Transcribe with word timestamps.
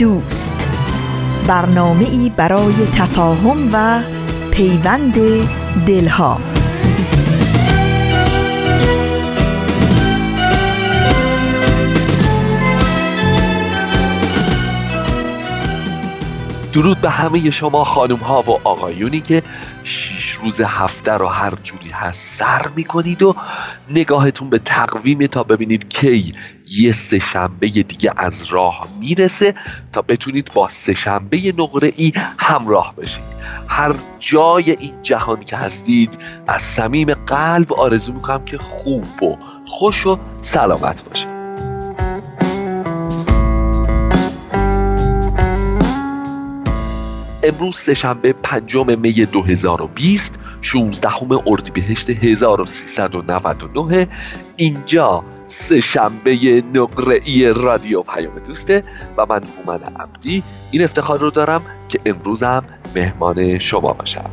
دوست. 0.00 0.68
برنامه 1.46 2.04
ای 2.04 2.30
برای 2.36 2.74
تفاهم 2.94 3.70
و 3.72 4.02
پیوند 4.50 5.14
دلها. 5.86 6.40
درود 16.72 17.00
به 17.00 17.10
همه 17.10 17.50
شما 17.50 17.84
خانم 17.84 18.16
ها 18.16 18.42
و 18.42 18.50
آقایونی 18.64 19.20
که 19.20 19.42
شیش 19.84 20.30
روز 20.30 20.60
هفته 20.60 21.12
رو 21.12 21.26
هر 21.26 21.54
جوری 21.62 21.90
هست 21.90 22.38
سر 22.38 22.66
می‌کنید 22.76 23.22
و 23.22 23.36
نگاهتون 23.90 24.50
به 24.50 24.58
تقویم 24.58 25.26
تا 25.26 25.42
ببینید 25.42 25.88
کی 25.88 26.34
یه 26.78 26.92
سهشنبه 26.92 27.68
دیگه 27.68 28.10
از 28.16 28.44
راه 28.44 28.88
می‌رسه 29.00 29.54
تا 29.92 30.02
بتونید 30.02 30.50
با 30.54 30.68
سهشنبه 30.68 31.54
نقره 31.58 31.92
ای 31.96 32.12
همراه 32.38 32.94
بشید. 32.96 33.24
هر 33.68 33.94
جای 34.18 34.70
این 34.70 35.02
جهان 35.02 35.38
که 35.40 35.56
هستید 35.56 36.18
از 36.46 36.62
صمیم 36.62 37.14
قلب 37.14 37.72
آرزو 37.72 38.12
می‌کنم 38.12 38.44
که 38.44 38.58
خوب 38.58 39.22
و 39.22 39.36
خوش 39.66 40.06
و 40.06 40.18
سلامت 40.40 41.04
باشید. 41.04 41.40
امروز 47.42 47.76
سهشنبه 47.76 48.32
پنجم 48.32 48.98
می 48.98 49.12
2020 49.12 50.38
16 50.62 51.08
اردیبهشت 51.46 52.10
1399 52.10 54.08
اینجا 54.56 55.24
سهشنبه 55.50 56.62
نقره 56.74 57.52
رادیو 57.52 58.02
پیام 58.02 58.38
دوسته 58.38 58.82
و 59.16 59.26
من 59.26 59.40
هومن 59.42 59.82
عبدی. 59.82 60.42
این 60.70 60.82
افتخار 60.82 61.18
رو 61.18 61.30
دارم 61.30 61.62
که 61.88 62.00
امروزم 62.06 62.64
مهمان 62.96 63.58
شما 63.58 63.92
باشم. 63.92 64.30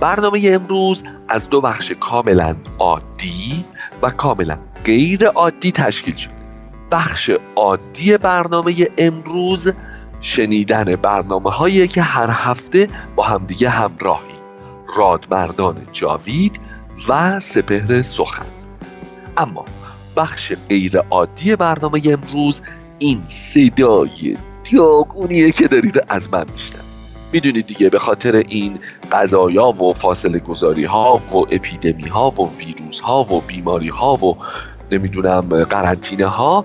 برنامه 0.00 0.40
امروز 0.44 1.04
از 1.28 1.50
دو 1.50 1.60
بخش 1.60 1.92
کاملا 2.00 2.56
عادی 2.78 3.64
و 4.02 4.10
کاملا 4.10 4.58
غیر 4.84 5.26
عادی 5.26 5.72
تشکیل 5.72 6.16
شده 6.16 6.34
بخش 6.92 7.30
عادی 7.56 8.16
برنامه 8.16 8.74
امروز 8.98 9.72
شنیدن 10.20 10.96
برنامه 10.96 11.50
هایی 11.50 11.88
که 11.88 12.02
هر 12.02 12.28
هفته 12.30 12.88
با 13.16 13.22
همدیگه 13.22 13.68
همراهی. 13.68 14.36
رادمردان 14.96 15.86
جاوید 15.92 16.65
و 17.08 17.40
سپهر 17.40 18.02
سخن. 18.02 18.46
اما 19.36 19.64
بخش 20.16 20.52
غیر 20.68 20.98
عادی 20.98 21.56
برنامه 21.56 22.00
امروز 22.04 22.62
این 22.98 23.22
صدای 23.26 24.36
دیاگونیه 24.64 25.52
که 25.52 25.68
دارید 25.68 26.00
از 26.08 26.32
من 26.32 26.44
میشنم 26.52 26.84
می‌دونید 27.32 27.66
دیگه 27.66 27.88
به 27.88 27.98
خاطر 27.98 28.36
این 28.36 28.78
قضایا 29.12 29.66
و 29.66 29.92
فاصله 29.92 30.38
گذاری 30.38 30.84
ها 30.84 31.22
و 31.32 31.36
اپیدمی 31.36 32.08
ها 32.08 32.30
و 32.30 32.50
ویروس 32.58 33.00
ها 33.00 33.22
و 33.22 33.40
بیماری 33.40 33.88
ها 33.88 34.14
و 34.14 34.36
نمی‌دونم 34.92 35.64
قرنطینه 35.64 36.26
ها 36.26 36.64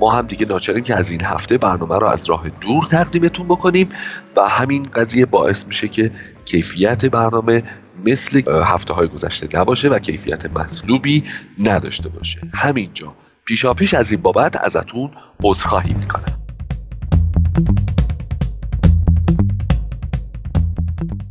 ما 0.00 0.10
هم 0.10 0.26
دیگه 0.26 0.46
ناچاریم 0.46 0.84
که 0.84 0.96
از 0.96 1.10
این 1.10 1.20
هفته 1.24 1.58
برنامه 1.58 1.98
رو 1.98 2.06
از 2.06 2.30
راه 2.30 2.48
دور 2.48 2.84
تقدیمتون 2.84 3.46
بکنیم 3.46 3.88
و 4.36 4.48
همین 4.48 4.82
قضیه 4.82 5.26
باعث 5.26 5.66
میشه 5.66 5.88
که 5.88 6.10
کیفیت 6.44 7.04
برنامه 7.04 7.62
مثل 8.06 8.42
هفته 8.64 8.94
های 8.94 9.08
گذشته 9.08 9.60
نباشه 9.60 9.88
و 9.88 9.98
کیفیت 9.98 10.46
مطلوبی 10.46 11.24
نداشته 11.58 12.08
باشه. 12.08 12.40
همینجا. 12.54 13.14
پیشا 13.44 13.74
پیش 13.74 13.94
از 13.94 14.10
این 14.12 14.22
بابت 14.22 14.56
ازتون 14.56 15.10
عذرخواهی 15.42 15.94
می‌کنم. 15.94 16.41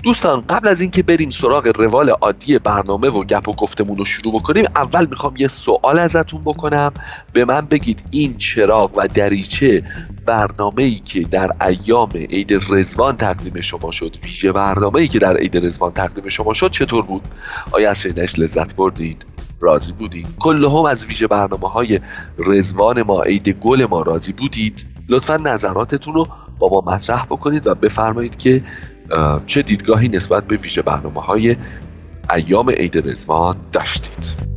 دوستان 0.04 0.44
قبل 0.50 0.68
از 0.68 0.82
اینکه 0.82 1.04
بریم 1.04 1.30
سراغ 1.30 1.72
روال 1.76 2.10
عادی 2.10 2.60
برنامه 2.60 3.10
و 3.10 3.24
گپ 3.24 3.48
و 3.48 3.54
گفتمون 3.54 3.98
رو 3.98 4.06
شروع 4.06 4.40
بکنیم 4.40 4.66
اول 4.76 5.06
می‌خوام 5.06 5.34
یه 5.38 5.48
سوال 5.48 6.00
ازتون 6.00 6.42
بکنم. 6.42 6.94
به 7.34 7.46
من 7.46 7.62
بگید 7.62 8.04
این 8.12 8.38
چراغ 8.38 8.98
و 8.98 9.08
دریچه 9.08 9.84
برنامه 10.26 10.84
ای 10.84 11.00
که 11.00 11.20
در 11.20 11.52
ایام 11.68 12.10
عید 12.10 12.54
رزوان 12.70 13.18
تقدیم 13.18 13.62
شما 13.62 13.92
شد 13.92 14.16
ویژه 14.24 14.52
برنامه 14.52 15.00
ای 15.00 15.08
که 15.08 15.20
در 15.20 15.38
عید 15.38 15.66
رزوان 15.66 15.92
تقدیم 15.92 16.30
شما 16.30 16.54
شد 16.54 16.72
چطور 16.72 17.06
بود؟ 17.06 17.22
آیا 17.72 17.90
از 17.90 18.02
شنیدنش 18.02 18.40
لذت 18.40 18.76
بردید؟ 18.76 19.26
راضی 19.60 19.92
بودید؟ 19.92 20.28
کل 20.40 20.66
هم 20.66 20.86
از 20.86 21.06
ویژه 21.06 21.28
برنامه 21.28 21.70
های 21.70 22.00
رزوان 22.38 23.02
ما 23.02 23.24
عید 23.24 23.50
گل 23.50 23.86
ما 23.86 24.02
راضی 24.02 24.34
بودید؟ 24.34 24.86
لطفا 25.10 25.38
نظراتتون 25.38 26.14
رو 26.14 26.28
با 26.60 26.70
ما 26.70 26.94
مطرح 26.94 27.26
بکنید 27.26 27.68
و 27.68 27.76
بفرمایید 27.76 28.38
که 28.38 28.64
چه 29.46 29.62
دیدگاهی 29.62 30.08
نسبت 30.08 30.48
به 30.48 30.58
ویژه 30.58 30.82
برنامه 30.82 31.22
های 31.22 31.56
ایام 32.34 32.70
عید 32.70 33.08
رزوان 33.10 33.56
داشتید؟ 33.74 34.52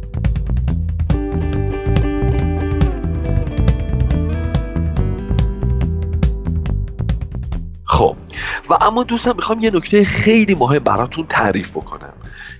خب 7.84 8.16
و 8.70 8.74
اما 8.80 9.02
دوستم 9.02 9.36
می‌خوام 9.36 9.60
یه 9.60 9.70
نکته 9.70 10.04
خیلی 10.04 10.54
مهم 10.54 10.78
براتون 10.78 11.26
تعریف 11.28 11.70
بکنم. 11.70 12.12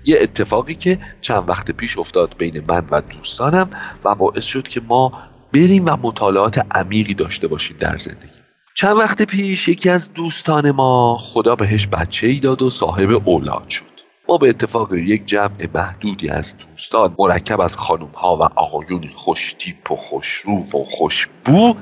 یه 0.05 0.19
اتفاقی 0.21 0.75
که 0.75 0.99
چند 1.21 1.51
وقت 1.51 1.71
پیش 1.71 1.99
افتاد 1.99 2.35
بین 2.39 2.65
من 2.69 2.85
و 2.91 3.01
دوستانم 3.01 3.71
و 4.05 4.15
باعث 4.15 4.45
شد 4.45 4.69
که 4.69 4.81
ما 4.89 5.13
بریم 5.55 5.85
و 5.87 5.97
مطالعات 6.03 6.67
عمیقی 6.77 7.15
داشته 7.15 7.49
باشیم 7.49 7.77
در 7.81 7.99
زندگی. 7.99 8.34
چند 8.77 8.97
وقت 8.97 9.23
پیش 9.23 9.69
یکی 9.69 9.91
از 9.91 10.13
دوستان 10.13 10.71
ما 10.71 11.19
خدا 11.21 11.57
بهش 11.57 11.87
بچه 11.87 12.27
ای 12.27 12.41
داد 12.41 12.63
و 12.63 12.71
صاحب 12.71 13.29
اولاد 13.29 13.69
شد. 13.69 13.85
ما 14.29 14.39
به 14.39 14.49
اتفاق 14.49 14.95
یک 14.95 15.27
جمع 15.27 15.69
محدودی 15.75 16.29
از 16.29 16.57
دوستان 16.59 17.15
مرکب 17.19 17.61
از 17.61 17.77
خانم 17.77 18.09
ها 18.15 18.37
و 18.37 18.43
آقایون 18.43 19.09
خوش 19.09 19.55
تیپ 19.59 19.93
و 19.93 19.97
خوش 19.97 20.33
رو 20.33 20.53
و 20.53 20.85
خوش 20.85 21.29
بو 21.45 21.75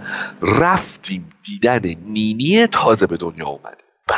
رفتیم 0.43 1.29
دیدن 1.43 1.95
نینی 2.05 2.67
تازه 2.67 3.07
به 3.07 3.17
دنیا 3.17 3.47
اومده. 3.47 3.85
به 4.09 4.15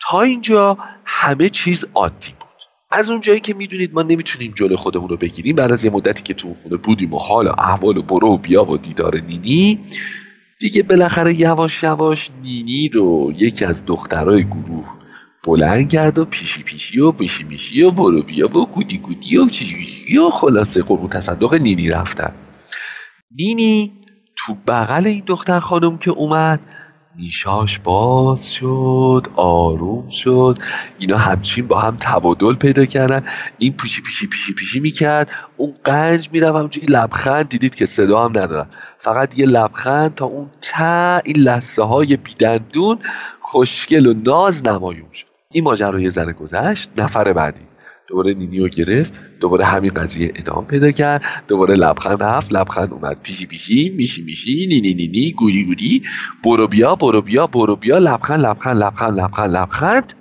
تا 0.00 0.20
اینجا 0.20 0.78
همه 1.04 1.48
چیز 1.48 1.86
عادی 1.94 2.32
بود. 2.40 2.50
از 2.90 3.10
اونجایی 3.10 3.40
که 3.40 3.54
می‌دونید 3.54 3.94
ما 3.94 4.02
نمی‌تونیم 4.02 4.52
جلو 4.56 4.76
خودمون 4.76 5.08
رو 5.08 5.16
بگیریم 5.16 5.56
بعد 5.56 5.72
از 5.72 5.84
یه 5.84 5.90
مدتی 5.90 6.22
که 6.22 6.34
تو 6.34 6.56
خونه 6.62 6.76
بودیم 6.76 7.14
و 7.14 7.18
حال 7.18 7.46
و 7.46 7.52
احوال 7.58 7.96
و 7.96 8.02
برو 8.02 8.28
و 8.28 8.36
بیا 8.36 8.64
و 8.64 8.78
دیدار 8.78 9.20
نینی 9.20 9.78
دیگه 10.60 10.82
بالاخره 10.82 11.40
یواش 11.40 11.82
یواش 11.82 12.30
نینی 12.42 12.88
رو 12.88 13.32
یکی 13.36 13.64
از 13.64 13.86
دخترای 13.86 14.44
گروه 14.44 14.88
بلند 15.44 15.88
کرد 15.88 16.18
و 16.18 16.24
پیشی 16.24 16.62
پیشی 16.62 17.00
و 17.00 17.12
بیشی 17.12 17.44
میشی 17.44 17.82
و 17.82 17.90
برو 17.90 18.22
بیا 18.22 18.58
و 18.58 18.66
گودی 18.66 18.98
گودی 18.98 19.36
و 19.36 19.48
چیزی 19.48 20.18
و 20.18 20.30
خلاصه 20.30 20.82
قربون 20.82 21.08
تصدق 21.08 21.54
نینی 21.54 21.88
رفتن. 21.88 22.34
نینی 23.30 23.92
تو 24.36 24.54
بغل 24.68 25.06
این 25.06 25.22
دختر 25.26 25.60
خانم 25.60 25.98
که 25.98 26.10
اومد 26.10 26.60
نیشاش 27.16 27.78
باز 27.78 28.52
شد 28.52 29.26
آروم 29.36 30.08
شد. 30.08 30.58
اینا 30.98 31.18
همچین 31.18 31.66
با 31.66 31.80
هم 31.80 31.96
تبادل 32.00 32.54
پیدا 32.54 32.84
کردن. 32.84 33.26
این 33.58 33.72
پیشی 33.72 34.02
پیشی 34.02 34.26
پیشی 34.26 34.54
پیشی 34.54 34.80
می‌کرد. 34.80 35.30
اون 35.56 35.74
قنج 35.84 36.28
میرم 36.32 36.56
همچنین 36.56 36.90
لبخند 36.90 37.48
دیدید 37.48 37.74
که 37.74 37.86
صدا 37.86 38.24
هم 38.24 38.30
ندارن. 38.30 38.66
فقط 38.98 39.38
یه 39.38 39.46
لبخند 39.46 40.14
تا 40.14 40.24
اون 40.24 40.50
تا 40.62 41.18
این 41.24 41.36
لسه 41.36 41.82
های 41.82 42.16
بیدندون 42.16 42.98
خوشگل 43.40 44.06
و 44.06 44.14
ناز 44.14 44.66
نمایون 44.66 45.12
شد. 45.12 45.26
این 45.52 45.64
ماجرا 45.64 46.00
یه 46.00 46.10
ذره 46.10 46.32
گذشت. 46.32 46.90
نفر 46.96 47.32
بعدی. 47.32 47.69
دوباره 48.10 48.34
نینیو 48.34 48.68
گرفت 48.68 49.12
دوباره 49.40 49.64
همین 49.64 49.94
قضیه 49.94 50.32
ادامه 50.36 50.66
پیدا 50.66 50.90
کرد 50.90 51.22
دوباره 51.48 51.74
لبخند 51.74 52.22
رفت 52.22 52.52
لبخند 52.52 52.92
اومد 52.92 53.22
پیشی 53.22 53.46
پیشی 53.46 53.88
میشی 53.96 54.22
میشی 54.22 54.66
نینی 54.66 54.94
نینی 54.94 55.32
گوری 55.32 55.64
گوری 55.64 56.02
برو 56.44 56.66
بیا 56.66 56.94
برو 56.94 57.22
بیا 57.22 57.46
برو 57.46 57.76
بیا 57.76 57.98
لبخند 57.98 58.40
لبخند 58.40 58.76
لبخند 58.76 59.18
لبخند 59.18 59.50
لبخند. 59.50 60.12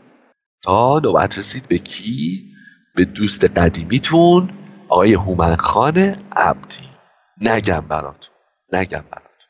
تا 0.63 0.99
نوبت 0.99 1.37
رسید 1.37 1.67
به 1.67 1.77
کی؟ 1.77 2.43
به 2.95 3.05
دوست 3.05 3.45
قدیمیتون 3.45 4.49
آقای 4.87 5.13
هومن 5.13 5.55
خان 5.55 5.97
عبدی. 6.35 6.89
نگم 7.41 7.85
براتون 7.89 8.35
نگم 8.73 9.03
براتون. 9.11 9.49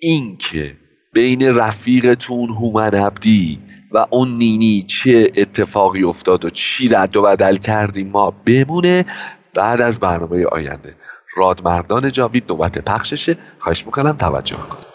این 0.00 0.36
که 0.36 0.76
بین 1.18 1.56
رفیقتون 1.56 2.50
هومن 2.50 2.94
عبدی 2.94 3.58
و 3.92 4.06
اون 4.10 4.34
نینی 4.34 4.82
چه 4.82 5.32
اتفاقی 5.36 6.04
افتاد 6.04 6.44
و 6.44 6.50
چی 6.50 6.88
رد 6.88 7.16
و 7.16 7.22
بدل 7.22 7.56
کردیم 7.56 8.10
ما 8.10 8.34
بمونه 8.46 9.06
بعد 9.54 9.80
از 9.80 10.00
برنامه 10.00 10.44
آینده. 10.44 10.94
رادمردان 11.36 12.12
جاوید 12.12 12.44
نوبت 12.48 12.78
پخششه. 12.78 13.36
خواهش 13.58 13.86
می‌کنم 13.86 14.16
توجه 14.16 14.56
کنید. 14.56 14.86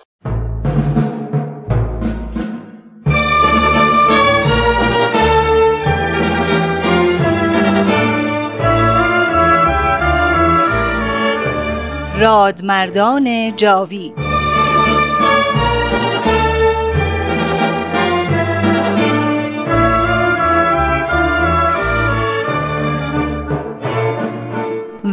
رادمردان 12.19 13.55
جاوید 13.55 14.32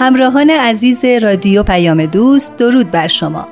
همراهان 0.00 0.50
عزیز 0.50 1.04
رادیو 1.04 1.62
پیام 1.62 2.06
دوست 2.06 2.56
درود 2.56 2.90
بر 2.90 3.08
شما. 3.08 3.48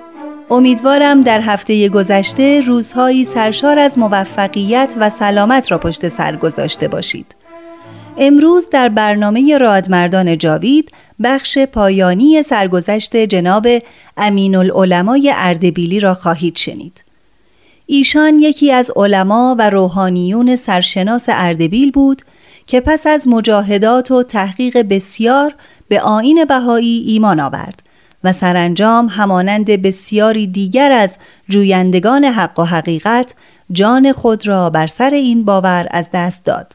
امیدوارم 0.50 1.20
در 1.20 1.40
هفته 1.40 1.88
گذشته 1.88 2.60
روزهایی 2.60 3.24
سرشار 3.24 3.78
از 3.78 3.98
موفقیت 3.98 4.94
و 5.00 5.10
سلامت 5.10 5.70
را 5.70 5.78
پشت 5.78 6.08
سر 6.08 6.36
گذاشته 6.36 6.88
باشید. 6.88 7.34
امروز 8.18 8.70
در 8.70 8.88
برنامه 8.88 9.58
رادمردان 9.58 10.38
جاوید 10.38 10.90
بخش 11.22 11.58
پایانی 11.58 12.42
سرگذشت 12.42 13.16
جناب 13.16 13.66
امین 14.16 14.56
العلمای 14.56 15.32
اردبیلی 15.36 16.00
را 16.00 16.14
خواهید 16.14 16.56
شنید. 16.56 17.04
ایشان 17.86 18.38
یکی 18.38 18.72
از 18.72 18.90
علما 18.96 19.56
و 19.58 19.70
روحانیون 19.70 20.56
سرشناس 20.56 21.24
اردبیل 21.28 21.90
بود 21.90 22.22
که 22.66 22.80
پس 22.80 23.06
از 23.06 23.28
مجاهدات 23.28 24.10
و 24.10 24.22
تحقیق 24.22 24.78
بسیار 24.78 25.54
به 25.88 26.00
آین 26.00 26.44
بهایی 26.44 27.04
ایمان 27.06 27.40
آورد 27.40 27.82
و 28.24 28.32
سرانجام 28.32 29.06
همانند 29.06 29.66
بسیاری 29.66 30.46
دیگر 30.46 30.92
از 30.92 31.16
جویندگان 31.48 32.24
حق 32.24 32.58
و 32.58 32.64
حقیقت 32.64 33.34
جان 33.72 34.12
خود 34.12 34.46
را 34.46 34.70
بر 34.70 34.86
سر 34.86 35.10
این 35.10 35.44
باور 35.44 35.86
از 35.90 36.10
دست 36.12 36.44
داد. 36.44 36.72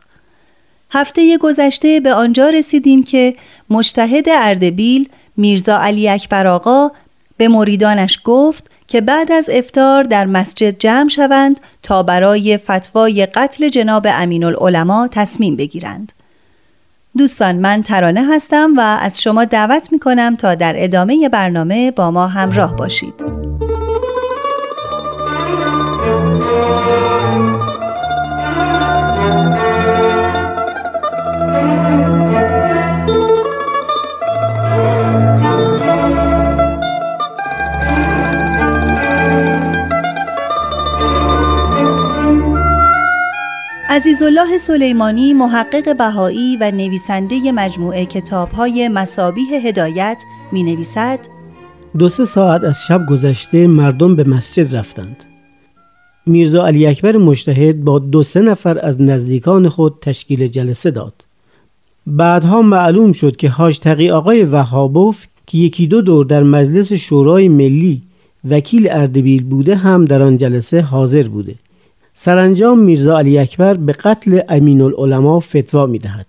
هفته 0.91 1.37
گذشته 1.37 1.99
به 1.99 2.13
آنجا 2.13 2.49
رسیدیم 2.49 3.03
که 3.03 3.35
مجتهد 3.69 4.25
اردبیل 4.29 5.09
میرزا 5.37 5.77
علی 5.77 6.09
اکبر 6.09 6.47
آقا 6.47 6.91
به 7.37 7.47
مریدانش 7.47 8.19
گفت 8.23 8.71
که 8.87 9.01
بعد 9.01 9.31
از 9.31 9.49
افتار 9.53 10.03
در 10.03 10.25
مسجد 10.25 10.77
جمع 10.79 11.09
شوند 11.09 11.59
تا 11.83 12.03
برای 12.03 12.57
فتوای 12.57 13.25
قتل 13.25 13.69
جناب 13.69 14.07
امین 14.09 14.43
العلماء 14.43 15.07
تصمیم 15.11 15.55
بگیرند. 15.55 16.11
دوستان 17.17 17.55
من 17.55 17.83
ترانه 17.83 18.35
هستم 18.35 18.73
و 18.77 18.79
از 18.79 19.21
شما 19.21 19.45
دعوت 19.45 19.91
می 19.91 19.99
کنم 19.99 20.35
تا 20.35 20.55
در 20.55 20.73
ادامه 20.77 21.29
برنامه 21.29 21.91
با 21.91 22.11
ما 22.11 22.27
همراه 22.27 22.75
باشید. 22.75 23.42
عزیزالله 43.93 44.57
سلیمانی 44.57 45.33
محقق 45.33 45.97
بهایی 45.97 46.57
و 46.57 46.71
نویسنده 46.71 47.51
مجموعه 47.51 48.05
کتابهای 48.05 48.89
مسابیح 48.89 49.67
هدایت 49.67 50.23
می 50.51 50.63
نویسد 50.63 51.19
دو 51.97 52.09
سه 52.09 52.25
ساعت 52.25 52.63
از 52.63 52.83
شب 52.87 53.05
گذشته 53.09 53.67
مردم 53.67 54.15
به 54.15 54.23
مسجد 54.23 54.75
رفتند. 54.75 55.23
میرزا 56.25 56.67
علی 56.67 56.87
اکبر 56.87 57.17
مشتهد 57.17 57.83
با 57.83 57.99
دو 57.99 58.23
سه 58.23 58.41
نفر 58.41 58.79
از 58.85 59.01
نزدیکان 59.01 59.69
خود 59.69 59.95
تشکیل 60.01 60.47
جلسه 60.47 60.91
داد. 60.91 61.13
بعدها 62.07 62.61
معلوم 62.61 63.11
شد 63.11 63.35
که 63.35 63.53
تقی 63.81 64.09
آقای 64.09 64.43
وهابوف 64.43 65.25
که 65.47 65.57
یکی 65.57 65.87
دو 65.87 66.01
دور 66.01 66.25
در 66.25 66.43
مجلس 66.43 66.93
شورای 66.93 67.49
ملی 67.49 68.01
وکیل 68.49 68.87
اردبیل 68.91 69.43
بوده 69.43 69.75
هم 69.75 70.05
در 70.05 70.23
آن 70.23 70.37
جلسه 70.37 70.81
حاضر 70.81 71.27
بوده. 71.27 71.55
سرانجام 72.13 72.79
میرزا 72.79 73.17
علی 73.17 73.37
اکبر 73.37 73.73
به 73.73 73.93
قتل 73.93 74.39
امین 74.49 74.81
العلماء 74.81 75.39
فتوا 75.39 75.85
می 75.85 75.99
دهد. 75.99 76.27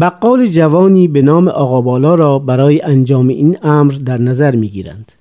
بقال 0.00 0.46
جوانی 0.46 1.08
به 1.08 1.22
نام 1.22 1.48
آقا 1.48 1.80
بالا 1.80 2.14
را 2.14 2.38
برای 2.38 2.82
انجام 2.82 3.28
این 3.28 3.58
امر 3.62 3.92
در 3.92 4.20
نظر 4.20 4.56
می 4.56 4.68
گیرند. 4.68 5.12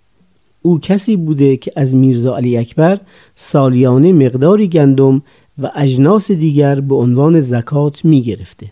او 0.62 0.80
کسی 0.80 1.16
بوده 1.16 1.58
که 1.58 1.72
از 1.76 1.96
میرزا 1.96 2.38
علی 2.38 2.58
اکبر 2.58 3.00
سالیانه 3.36 4.14
مقداری 4.14 4.68
گندم 4.68 5.22
و 5.62 5.72
اجناس 5.76 6.32
دیگر 6.32 6.80
به 6.80 6.96
عنوان 6.96 7.40
زکات 7.40 8.06
می 8.06 8.22
گرفته. 8.22 8.72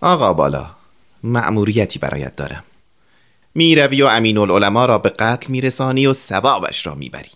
آقا 0.00 0.32
بالا 0.32 0.66
مأموریتی 1.22 1.98
برایت 1.98 2.36
دارم 2.36 2.64
می‌روی 3.54 4.02
و 4.02 4.06
امین 4.06 4.38
العلماء 4.38 4.86
را 4.86 4.98
به 4.98 5.08
قتل 5.08 5.52
میرسانی 5.52 6.06
و 6.06 6.12
ثوابش 6.12 6.86
را 6.86 6.94
می‌بری 6.94 7.30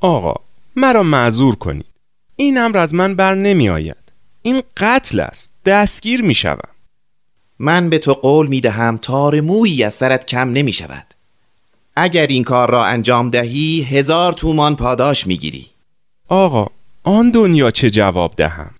آقا 0.00 0.34
مرا 0.76 1.02
معذور 1.02 1.54
کنید. 1.54 1.86
این 2.36 2.58
امر 2.58 2.78
از 2.78 2.94
من 2.94 3.14
بر 3.14 3.34
نمی 3.34 3.68
آید 3.68 3.96
این 4.42 4.62
قتل 4.76 5.20
است. 5.20 5.52
دستگیر 5.64 6.22
می 6.22 6.34
شوم 6.34 6.68
من 7.58 7.90
به 7.90 7.98
تو 7.98 8.12
قول 8.12 8.46
می 8.46 8.60
دهم 8.60 8.96
تار 8.96 9.40
مویی 9.40 9.84
از 9.84 9.94
سرت 9.94 10.26
کم 10.26 10.50
نمی 10.50 10.72
شود 10.72 11.06
اگر 11.96 12.26
این 12.26 12.44
کار 12.44 12.70
را 12.70 12.84
انجام 12.84 13.30
دهی 13.30 13.82
هزار 13.82 14.32
تومان 14.32 14.76
پاداش 14.76 15.26
می 15.26 15.36
گیری 15.36 15.66
آقا 16.28 16.66
آن 17.02 17.30
دنیا 17.30 17.70
چه 17.70 17.90
جواب 17.90 18.34
دهم؟ 18.36 18.70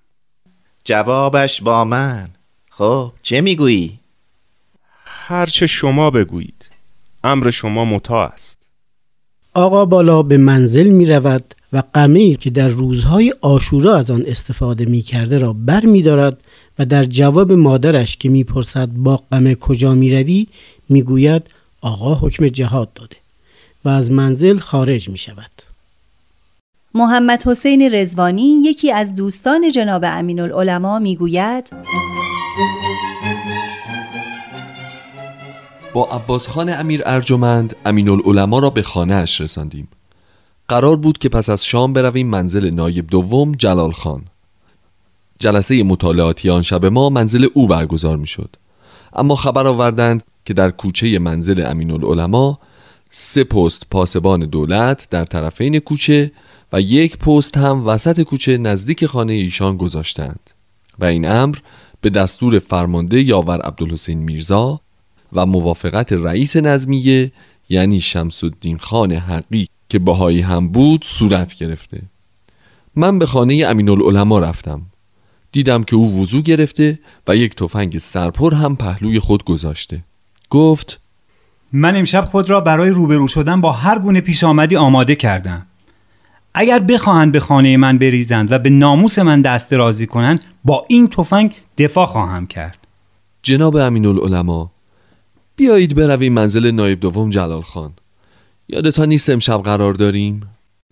جوابش 0.84 1.62
با 1.62 1.84
من. 1.84 2.28
خب 2.70 3.12
چه 3.22 3.40
می‌گویی؟ 3.40 3.98
هر 5.04 5.46
چه 5.46 5.66
شما 5.66 6.10
بگویید. 6.10 6.68
امر 7.24 7.50
شما 7.50 7.84
متا 7.84 8.26
است. 8.26 8.58
آقا 9.54 9.84
بالا 9.84 10.22
به 10.22 10.36
منزل 10.36 10.88
می 10.88 11.04
رود 11.04 11.54
و 11.72 11.82
قمه 11.94 12.34
که 12.34 12.50
در 12.50 12.68
روزهای 12.68 13.34
آشورا 13.40 13.96
از 13.96 14.10
آن 14.10 14.24
استفاده 14.26 14.84
می 14.84 15.02
کرده 15.02 15.38
را 15.38 15.52
بر 15.52 15.86
می 15.86 16.02
دارد 16.02 16.40
و 16.78 16.86
در 16.86 17.04
جواب 17.04 17.52
مادرش 17.52 18.16
که 18.16 18.28
می‌پرسد 18.28 18.88
با 18.88 19.22
قمه 19.30 19.54
کجا 19.54 19.94
می 19.94 20.14
روی 20.14 20.46
می 20.88 21.02
گوید 21.02 21.42
آقا 21.80 22.14
حکم 22.14 22.48
جهاد 22.48 22.92
داده 22.92 23.16
و 23.84 23.88
از 23.88 24.10
منزل 24.10 24.58
خارج 24.58 25.08
می 25.08 25.18
شود. 25.18 25.50
محمد 26.94 27.42
حسین 27.42 27.94
رزوانی 27.94 28.62
یکی 28.64 28.92
از 28.92 29.14
دوستان 29.14 29.70
جناب 29.70 30.04
امین 30.06 30.40
العلماء 30.40 30.98
می 30.98 31.16
گوید 31.16 31.70
با 35.94 36.04
عباس 36.04 36.48
خان 36.48 36.68
امیر 36.68 37.02
ارجمند 37.06 37.76
امین 37.86 38.08
العلماء 38.08 38.60
را 38.60 38.70
به 38.70 38.82
خانه 38.82 39.14
اش 39.14 39.40
رساندیم 39.40 39.88
قرار 40.72 40.96
بود 40.96 41.18
که 41.18 41.28
پس 41.28 41.50
از 41.50 41.64
شام 41.64 41.92
برویم 41.92 42.26
منزل 42.26 42.70
نایب 42.70 43.06
دوم 43.06 43.52
جلال 43.52 43.92
خان. 43.92 44.24
جلسه 45.38 45.82
مطالعاتی 45.82 46.50
آن 46.50 46.62
شب 46.62 46.86
ما 46.86 47.08
منزل 47.08 47.46
او 47.54 47.66
برگزار 47.66 48.16
می 48.16 48.26
شد 48.26 48.56
اما 49.12 49.36
خبر 49.36 49.66
آوردند 49.66 50.22
که 50.44 50.54
در 50.54 50.70
کوچه 50.70 51.18
منزل 51.18 51.66
امین 51.66 51.90
العلماء 51.90 52.58
سه 53.10 53.44
پست 53.44 53.86
پاسبان 53.90 54.40
دولت 54.40 55.08
در 55.10 55.24
طرفین 55.24 55.78
کوچه 55.78 56.32
و 56.72 56.80
یک 56.80 57.18
پست 57.18 57.56
هم 57.56 57.86
وسط 57.86 58.20
کوچه 58.20 58.58
نزدیک 58.58 59.06
خانه 59.06 59.32
ایشان 59.32 59.76
گذاشتند 59.76 60.50
و 60.98 61.04
این 61.04 61.28
امر 61.28 61.56
به 62.00 62.10
دستور 62.10 62.58
فرمانده 62.58 63.22
یاور 63.22 63.60
عبدالحسین 63.60 64.18
میرزا 64.18 64.80
و 65.32 65.46
موافقت 65.46 66.12
رئیس 66.12 66.56
نظمیه 66.56 67.32
یعنی 67.68 68.00
شمس 68.00 68.44
الدین 68.44 68.78
خان 68.78 69.12
حقی 69.12 69.68
که 69.92 69.98
باهایی 69.98 70.40
هم 70.40 70.68
بود 70.68 71.04
صورت 71.04 71.54
گرفته. 71.54 72.02
من 72.96 73.18
به 73.18 73.26
خانه 73.26 73.64
امین 73.66 73.88
العلماء 73.88 74.40
رفتم. 74.40 74.82
دیدم 75.52 75.82
که 75.82 75.96
او 75.96 76.22
وضوع 76.22 76.42
گرفته 76.42 76.98
و 77.28 77.36
یک 77.36 77.54
تفنگ 77.54 77.98
سرپر 77.98 78.54
هم 78.54 78.76
پهلوی 78.76 79.20
خود 79.20 79.44
گذاشته. 79.44 80.04
گفت 80.50 81.00
من 81.72 81.96
امشب 81.96 82.24
خود 82.24 82.50
را 82.50 82.60
برای 82.60 82.90
روبرو 82.90 83.28
شدن 83.28 83.60
با 83.60 83.72
هر 83.72 83.98
گونه 83.98 84.20
پیش 84.20 84.44
آمدی 84.44 84.76
آماده 84.76 85.14
کردم. 85.14 85.66
اگر 86.54 86.78
بخواهند 86.78 87.32
به 87.32 87.40
خانه 87.40 87.76
من 87.76 87.98
بریزند 87.98 88.52
و 88.52 88.58
به 88.58 88.70
ناموس 88.70 89.18
من 89.18 89.42
دست 89.42 89.70
درازی 89.70 90.06
کنند 90.06 90.44
با 90.64 90.84
این 90.88 91.08
تفنگ 91.08 91.54
دفاع 91.78 92.06
خواهم 92.06 92.46
کرد. 92.46 92.78
جناب 93.42 93.76
امین 93.76 94.06
العلماء 94.06 94.66
بیایید 95.56 95.94
برویم 95.94 96.32
منزل 96.32 96.70
نایب 96.70 97.00
دوم 97.00 97.30
جلال 97.30 97.62
خان. 97.62 97.92
یادتان 98.72 99.08
نیست 99.08 99.30
امشب 99.30 99.62
قرار 99.62 99.94
داریم؟ 99.94 100.40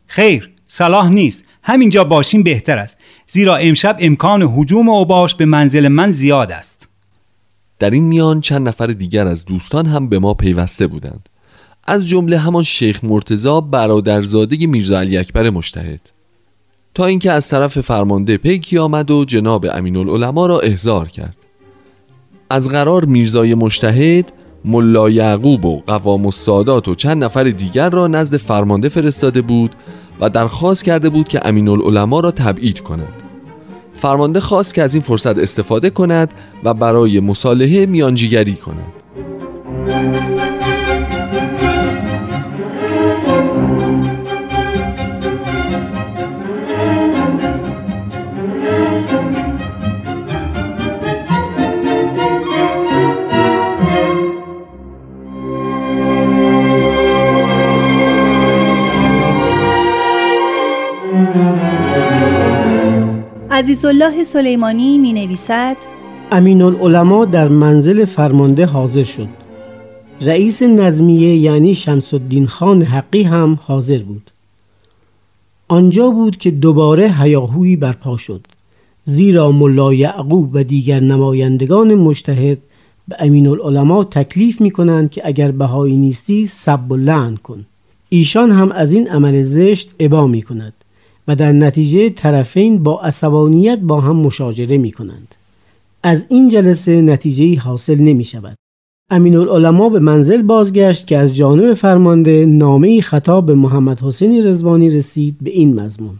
خیر 0.07 0.51
صلاح 0.67 1.09
نیست. 1.09 1.45
همینجا 1.63 2.05
باشیم 2.05 2.43
بهتر 2.43 2.79
است. 2.79 2.99
زیرا 3.27 3.57
امشب 3.57 3.97
امکان 4.01 4.43
حجوم 4.43 4.89
اوباش 4.89 5.35
به 5.35 5.45
منزل 5.45 5.89
من 5.89 6.11
زیاد 6.11 6.53
است. 6.53 6.89
در 7.79 7.91
این 7.91 8.05
میان 8.05 8.41
چند 8.41 8.69
نفر 8.69 8.87
دیگر 8.87 9.27
از 9.27 9.45
دوستان 9.45 9.87
هم 9.87 10.09
به 10.09 10.19
ما 10.19 10.35
پیوسته 10.35 10.87
بودند. 10.87 11.29
از 11.85 12.09
جمله 12.09 12.39
همان 12.39 12.63
شیخ 12.63 13.05
مرتزا 13.05 13.61
برادرزاده 13.61 14.67
میرزا 14.67 14.99
علی 14.99 15.19
اکبر 15.19 15.51
مشتهد 15.51 16.01
تا 16.95 17.05
اینکه 17.07 17.33
از 17.33 17.49
طرف 17.49 17.81
فرمانده 17.81 18.37
پیکی 18.37 18.79
آمد 18.79 19.11
و 19.11 19.25
جناب 19.25 19.67
امین 19.73 19.97
العلماء 19.97 20.47
را 20.47 20.61
احضار 20.61 21.09
کرد. 21.09 21.37
از 22.51 22.69
قرار 22.69 23.05
میرزای 23.05 23.55
مشتهد 23.55 24.33
ملا 24.65 25.11
یعقوب 25.11 25.65
و 25.65 25.83
قوام 25.87 26.25
السادات 26.25 26.89
و 26.89 26.95
چند 26.95 27.25
نفر 27.25 27.45
دیگر 27.45 27.91
را 27.91 28.07
نزد 28.07 28.37
فرمانده 28.37 28.89
فرستاده 28.89 29.43
بود 29.43 29.75
و 30.21 30.31
درخواست 30.31 30.85
کرده 30.85 31.11
بود 31.11 31.29
که 31.29 31.41
امین 31.45 31.69
العلماء 31.69 32.21
را 32.21 32.31
تبعید 32.31 32.81
کند. 32.81 33.13
فرمانده 33.95 34.41
خواست 34.41 34.75
که 34.75 34.83
از 34.83 34.95
این 34.95 35.03
فرصت 35.03 35.39
استفاده 35.39 35.91
کند 35.91 36.35
و 36.65 36.75
برای 36.75 37.21
مصالحه 37.21 37.87
میانجیگری 37.87 38.55
کند. 38.55 38.93
عزیز 63.61 63.85
الله 63.85 64.25
سلیمانی 64.25 64.99
می 64.99 65.13
نویسد 65.13 65.77
امین 66.33 66.63
العلماء 66.63 67.25
در 67.25 67.49
منزل 67.49 68.05
فرمانده 68.05 68.67
حاضر 68.67 69.03
شد. 69.03 69.29
رئیس 70.21 70.63
نظمیه 70.63 71.37
یعنی 71.37 71.75
شمس 71.75 72.15
الدین 72.15 72.47
خان 72.47 72.83
حقی 72.83 73.23
هم 73.23 73.59
حاضر 73.63 73.99
بود. 73.99 74.31
آنجا 75.69 76.11
بود 76.11 76.37
که 76.37 76.51
دوباره 76.51 77.15
هیاهویی 77.21 77.77
برپا 77.77 78.17
شد 78.17 78.47
زیرا 79.05 79.53
ملا 79.53 79.95
یعقوب 79.95 80.51
و 80.53 80.65
دیگر 80.65 81.01
نمایندگان 81.01 81.95
مشتهد 81.95 82.59
به 83.09 83.17
امین 83.19 83.47
العلماء 83.47 84.05
تکلیف 84.05 84.61
می 84.61 84.71
کنند 84.71 85.11
که 85.11 85.23
اگر 85.25 85.51
بهایی 85.51 85.97
نیستی 85.97 86.47
سب 86.47 86.93
و 86.93 86.97
لعن 86.97 87.37
کن. 87.37 87.67
ایشان 88.09 88.51
هم 88.51 88.73
از 88.73 88.93
این 88.93 89.09
عمل 89.09 89.43
زشت 89.43 89.91
ابا 89.99 90.27
می 90.27 90.43
کند 90.43 90.73
و 91.31 91.35
در 91.35 91.53
نتیجه 91.53 92.11
طرفین 92.11 92.83
با 92.83 93.01
عصبانیت 93.01 93.79
با 93.79 94.01
هم 94.01 94.17
مشاجره 94.17 94.79
می 94.79 94.93
کنند. 94.93 95.35
از 96.03 96.27
این 96.31 96.49
جلسه 96.49 97.01
نتیجه 97.01 97.61
حاصل 97.61 97.99
نمی 97.99 98.25
شود. 98.25 98.57
امین 99.11 99.37
العلماء 99.37 99.89
به 99.89 99.99
منزل 99.99 100.43
بازگشت 100.43 101.07
که 101.07 101.19
از 101.19 101.37
جانب 101.37 101.75
فرمانده 101.75 102.47
نامه 102.47 103.01
خطاب 103.01 103.47
به 103.47 103.55
محمد 103.55 104.01
حسین 104.01 104.47
رزوانی 104.47 104.91
رسید 104.91 105.37
به 105.41 105.51
این 105.51 105.81
مضمون 105.81 106.19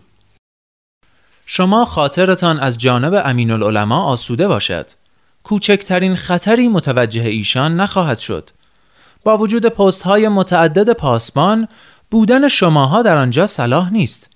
شما 1.47 1.85
خاطرتان 1.85 2.59
از 2.59 2.79
جانب 2.79 3.23
امین 3.25 3.51
العلماء 3.51 4.05
آسوده 4.05 4.49
باشد 4.49 4.87
کوچکترین 5.45 6.15
خطری 6.15 6.69
متوجه 6.69 7.23
ایشان 7.23 7.81
نخواهد 7.81 8.19
شد 8.19 8.51
با 9.25 9.37
وجود 9.37 9.67
پست 9.67 10.03
های 10.03 10.29
متعدد 10.29 10.93
پاسبان 10.93 11.69
بودن 12.11 12.49
شماها 12.49 13.03
در 13.03 13.17
آنجا 13.17 13.47
صلاح 13.47 13.93
نیست 13.93 14.31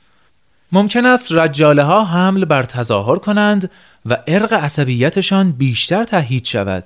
ممکن 0.74 1.06
است 1.06 1.32
رجاله 1.32 1.82
ها 1.82 2.04
حمل 2.04 2.44
بر 2.44 2.62
تظاهر 2.62 3.18
کنند 3.18 3.70
و 4.06 4.18
ارق 4.26 4.52
عصبیتشان 4.52 5.52
بیشتر 5.52 6.04
تهیید 6.04 6.44
شود. 6.44 6.84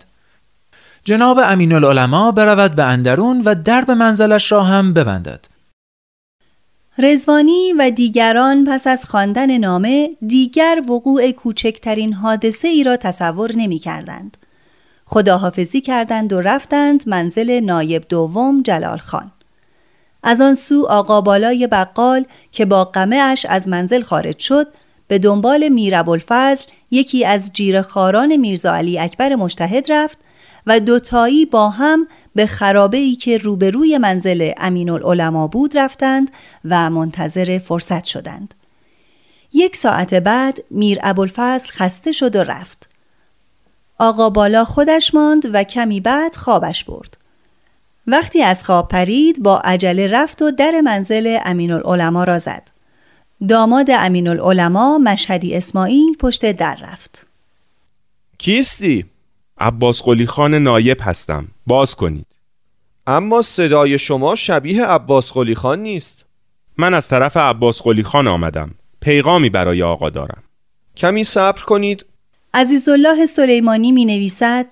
جناب 1.05 1.39
امین 1.39 1.73
العلماء 1.73 2.31
برود 2.31 2.75
به 2.75 2.85
اندرون 2.85 3.43
و 3.45 3.55
درب 3.55 3.91
منزلش 3.91 4.53
را 4.53 4.65
هم 4.65 4.95
ببندد. 4.95 5.47
رزوانی 6.99 7.73
و 7.79 7.91
دیگران 7.91 8.65
پس 8.65 8.87
از 8.87 9.05
خواندن 9.05 9.59
نامه 9.59 10.11
دیگر 10.27 10.83
وقوع 10.89 11.31
کوچکترین 11.31 12.13
حادثه 12.13 12.69
ای 12.69 12.85
را 12.85 12.97
تصور 12.97 13.51
نمی 13.57 13.79
کردند. 13.79 14.37
خداحافظی 15.05 15.81
کردند 15.81 16.33
و 16.33 16.41
رفتند 16.41 17.09
منزل 17.09 17.61
نایب 17.61 18.05
دوم 18.09 18.63
جلال 18.63 18.99
خان. 18.99 19.33
از 20.23 20.41
آن 20.41 20.55
سو 20.55 20.87
آقا 20.87 21.21
بالای 21.21 21.67
بقال 21.67 22.25
که 22.53 22.65
با 22.65 22.85
قمه 22.85 23.17
اش 23.17 23.47
از 23.47 23.69
منزل 23.69 24.03
خارج 24.03 24.39
شد 24.39 24.67
به 25.09 25.19
دنبال 25.19 25.69
میر 25.69 25.95
ابوالفضل 25.97 26.67
یکی 26.91 27.25
از 27.25 27.51
جیر 27.53 27.83
خاران 27.83 28.37
میرزا 28.37 28.75
علی 28.75 28.99
اکبر 28.99 29.35
مشتهد 29.35 29.93
رفت 29.93 30.19
و 30.67 30.81
دوتایی 30.81 31.47
با 31.47 31.71
هم 31.71 32.09
به 32.35 32.47
خرابه 32.47 32.97
ای 32.97 33.17
که 33.17 33.39
روبروی 33.39 33.99
منزل 33.99 34.53
امین 34.57 34.91
العلماء 34.91 35.47
بود 35.47 35.79
رفتند 35.79 36.31
و 36.65 36.91
منتظر 36.91 37.59
فرصت 37.59 38.05
شدند. 38.05 38.55
یک 39.53 39.77
ساعت 39.77 40.15
بعد 40.15 40.59
میر 40.71 40.99
ابوالفضل 41.03 41.67
خسته 41.69 42.13
شد 42.13 42.37
و 42.37 42.43
رفت. 42.43 42.89
آقا 43.99 44.31
بالا 44.31 44.65
خودش 44.65 45.15
ماند 45.15 45.43
و 45.53 45.65
کمی 45.65 46.01
بعد 46.01 46.35
خوابش 46.35 46.85
برد. 46.85 47.18
وقتی 48.09 48.43
از 48.43 48.65
خواب 48.65 48.89
پرید 48.89 49.43
با 49.43 49.59
عجله 49.59 50.07
رفت 50.07 50.43
و 50.43 50.51
در 50.51 50.81
منزل 50.81 51.39
امین 51.45 51.71
العلماء 51.71 52.25
را 52.25 52.39
زد. 52.39 52.71
داماد 53.49 53.91
امین 53.91 54.29
العلماء 54.29 54.99
مشهدی 54.99 55.55
اسماعیل 55.57 56.17
پشت 56.21 56.53
در 56.53 56.79
رفت. 56.83 57.27
کیستی؟ 58.39 59.05
عباس 59.59 60.03
قلی 60.03 60.27
خان 60.27 60.55
نایب 60.55 60.99
هستم. 61.01 61.49
باز 61.67 61.95
کنید. 61.95 62.27
اما 63.07 63.43
صدای 63.43 63.99
شما 63.99 64.37
شبیه 64.37 64.85
عباس 64.85 65.33
قلی 65.33 65.55
خان 65.55 65.79
نیست. 65.79 66.25
من 66.79 66.95
از 66.95 67.09
طرف 67.09 67.37
عباس 67.37 67.83
قلی 67.83 68.03
خان 68.03 68.27
آمدم. 68.27 68.71
پیغامی 69.01 69.51
برای 69.51 69.83
آقا 69.83 70.11
دارم. 70.11 70.43
کمی 70.97 71.25
صبر 71.25 71.63
کنید. 71.63 72.07
عزیزالله 72.55 73.27
سلیمانی 73.27 73.93
می 73.93 74.05
نویسد 74.05 74.67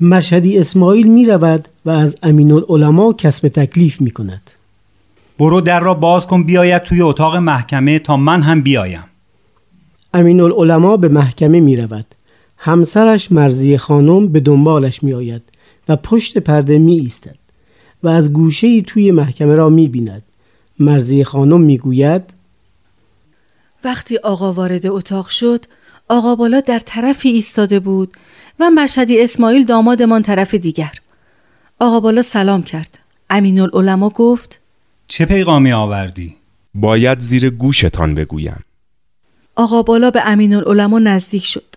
مشهدی 0.00 0.58
اسماعیل 0.58 1.06
می 1.06 1.24
رود 1.24 1.68
و 1.84 1.90
از 1.90 2.16
امین 2.22 2.52
العلماء 2.52 3.12
کسب 3.12 3.48
تکلیف 3.48 4.00
می 4.00 4.10
کند. 4.10 4.50
برو 5.38 5.60
در 5.60 5.80
را 5.80 5.94
باز 5.94 6.26
کن 6.26 6.44
بیاید 6.44 6.82
توی 6.82 7.02
اتاق 7.02 7.36
محکمه 7.36 7.98
تا 7.98 8.16
من 8.16 8.42
هم 8.42 8.62
بیایم. 8.62 9.04
امین 10.14 10.40
العلماء 10.40 10.96
به 10.96 11.08
محکمه 11.08 11.60
می 11.60 11.76
رود. 11.76 12.06
همسرش 12.58 13.32
مرزی 13.32 13.76
خانم 13.76 14.28
به 14.28 14.40
دنبالش 14.40 15.02
می 15.02 15.14
آید 15.14 15.42
و 15.88 15.96
پشت 15.96 16.38
پرده 16.38 16.78
می 16.78 17.00
ایستد 17.00 17.36
و 18.02 18.08
از 18.08 18.32
گوشه 18.32 18.80
توی 18.80 19.10
محکمه 19.10 19.54
را 19.54 19.68
می 19.68 19.88
بیند. 19.88 20.22
مرزی 20.78 21.24
خانم 21.24 21.60
می 21.60 21.78
گوید 21.78 22.22
وقتی 23.84 24.16
آقا 24.16 24.52
وارد 24.52 24.86
اتاق 24.86 25.28
شد 25.28 25.64
آقا 26.08 26.34
بالا 26.34 26.60
در 26.60 26.78
طرفی 26.78 27.28
ایستاده 27.28 27.80
بود 27.80 28.12
و 28.60 28.70
مشهدی 28.70 29.24
اسماعیل 29.24 29.64
دامادمان 29.64 30.22
طرف 30.22 30.54
دیگر. 30.54 30.92
آقا 31.78 32.00
بالا 32.00 32.22
سلام 32.22 32.62
کرد. 32.62 32.98
امین 33.30 33.60
العلماء 33.60 34.10
گفت 34.10 34.60
چه 35.08 35.24
پیغامی 35.24 35.72
آوردی؟ 35.72 36.36
باید 36.74 37.20
زیر 37.20 37.50
گوشتان 37.50 38.14
بگویم. 38.14 38.64
آقا 39.54 39.82
بالا 39.82 40.10
به 40.10 40.22
امین 40.26 40.54
العلماء 40.54 41.00
نزدیک 41.00 41.44
شد. 41.44 41.76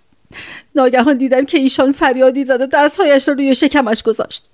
ناگهان 0.75 1.17
دیدم 1.17 1.45
که 1.45 1.57
ایشان 1.57 1.91
فریادی 1.91 2.45
زد 2.45 2.61
و 2.61 2.65
دستهایش 2.65 3.27
را 3.27 3.33
روی 3.33 3.55
شکمش 3.55 4.03
گذاشت. 4.03 4.49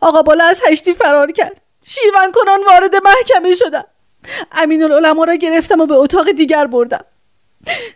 آقا 0.00 0.22
بالا 0.22 0.44
از 0.44 0.60
هشتی 0.70 0.94
فرار 0.94 1.32
کرد. 1.32 1.60
شیون 1.84 2.32
کنان 2.34 2.60
وارد 2.66 2.94
محکمه 3.04 3.54
شدم. 3.54 3.84
امین 4.52 4.82
العلماء 4.82 5.24
را 5.26 5.34
گرفتم 5.34 5.80
و 5.80 5.86
به 5.86 5.94
اتاق 5.94 6.30
دیگر 6.30 6.66
بردم. 6.66 7.04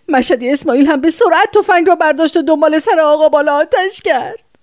مشهدی 0.09 0.51
اسماعیل 0.51 0.87
هم 0.87 1.01
به 1.01 1.11
سرعت 1.11 1.51
تفنگ 1.55 1.89
را 1.89 1.95
برداشت 1.95 2.37
و 2.37 2.43
دنبال 2.43 2.79
سر 2.79 3.01
آقا 3.01 3.29
بالا 3.29 3.55
آتش 3.55 4.01
کرد. 4.01 4.54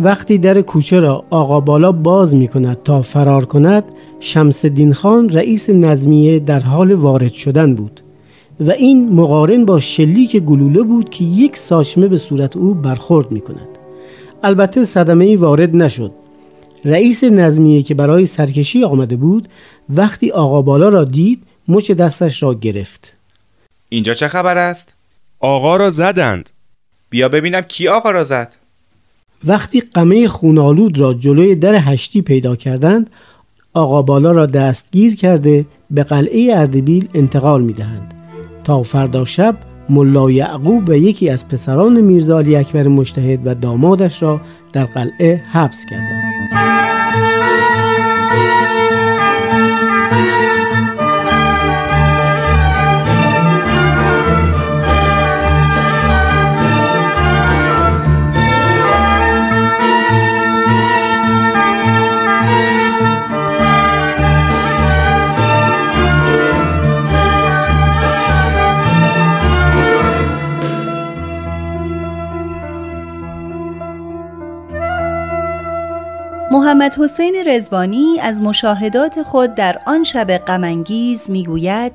وقتی 0.00 0.38
در 0.38 0.60
کوچه 0.60 1.00
را 1.00 1.24
آقا 1.30 1.60
بالا 1.60 1.92
باز 1.92 2.36
می 2.36 2.48
کند 2.48 2.82
تا 2.82 3.02
فرار 3.02 3.44
کند 3.44 3.84
شمس 4.20 4.66
دین 4.66 4.92
خان 4.92 5.28
رئیس 5.28 5.70
نظمیه 5.70 6.38
در 6.38 6.60
حال 6.60 6.92
وارد 6.92 7.32
شدن 7.32 7.74
بود 7.74 8.00
و 8.60 8.70
این 8.70 9.12
مقارن 9.12 9.64
با 9.64 9.80
شلیک 9.80 10.36
گلوله 10.36 10.82
بود 10.82 11.10
که 11.10 11.24
یک 11.24 11.56
ساشمه 11.56 12.08
به 12.08 12.16
صورت 12.16 12.56
او 12.56 12.74
برخورد 12.74 13.32
می 13.32 13.40
کند 13.40 13.68
البته 14.42 14.84
صدمه 14.84 15.24
ای 15.24 15.36
وارد 15.36 15.76
نشد. 15.76 16.12
رئیس 16.84 17.24
نظمیه 17.24 17.82
که 17.82 17.94
برای 17.94 18.26
سرکشی 18.26 18.84
آمده 18.84 19.16
بود 19.16 19.48
وقتی 19.88 20.30
آقا 20.30 20.62
بالا 20.62 20.88
را 20.88 21.04
دید 21.04 21.42
مچ 21.68 21.90
دستش 21.90 22.42
را 22.42 22.54
گرفت. 22.54 23.12
اینجا 23.88 24.14
چه 24.14 24.28
خبر 24.28 24.58
است؟ 24.58 24.94
آقا 25.40 25.76
را 25.76 25.90
زدند. 25.90 26.50
بیا 27.10 27.28
ببینم 27.28 27.60
کی 27.60 27.88
آقا 27.88 28.10
را 28.10 28.24
زد. 28.24 28.56
وقتی 29.44 29.80
قمه 29.80 30.28
خونالود 30.28 31.00
را 31.00 31.14
جلوی 31.14 31.54
در 31.54 31.74
هشتی 31.74 32.22
پیدا 32.22 32.56
کردند 32.56 33.10
آقا 33.74 34.02
بالا 34.02 34.32
را 34.32 34.46
دستگیر 34.46 35.16
کرده 35.16 35.66
به 35.90 36.02
قلعه 36.02 36.52
اردبیل 36.56 37.08
انتقال 37.14 37.62
می 37.62 37.72
دهند 37.72 38.14
تا 38.64 38.82
فردا 38.82 39.24
شب 39.24 39.56
ملا 39.90 40.30
یعقوب 40.30 40.88
و 40.88 40.96
یکی 40.96 41.30
از 41.30 41.48
پسران 41.48 42.00
میرزا 42.00 42.38
علی 42.38 42.56
اکبر 42.56 42.88
مجتهد 42.88 43.46
و 43.46 43.54
دامادش 43.54 44.22
را 44.22 44.40
در 44.72 44.84
قلعه 44.84 45.42
حبس 45.52 45.86
کردند. 45.90 47.27
محمد 76.68 76.94
حسین 76.98 77.36
رزوانی 77.46 78.20
از 78.20 78.42
مشاهدات 78.42 79.22
خود 79.22 79.54
در 79.54 79.80
آن 79.86 80.04
شب 80.04 80.38
غمانگیز 80.38 81.30
می‌گوید 81.30 81.92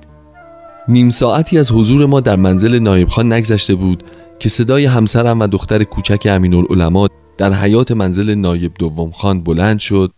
نیم 0.87 1.09
ساعتی 1.09 1.57
از 1.57 1.71
حضور 1.71 2.05
ما 2.05 2.19
در 2.19 2.35
منزل 2.35 2.79
نایب 2.79 3.07
خان 3.07 3.33
نگذشته 3.33 3.75
بود 3.75 4.03
که 4.39 4.49
صدای 4.49 4.85
همسرم 4.85 5.39
و 5.39 5.47
دختر 5.47 5.83
کوچک 5.83 6.27
امین 6.29 6.53
العلماء 6.53 7.07
در 7.37 7.53
حیات 7.53 7.91
منزل 7.91 8.35
نایب 8.35 8.73
دوم 8.79 9.11
خان 9.11 9.43
بلند 9.43 9.79
شد 9.79 10.11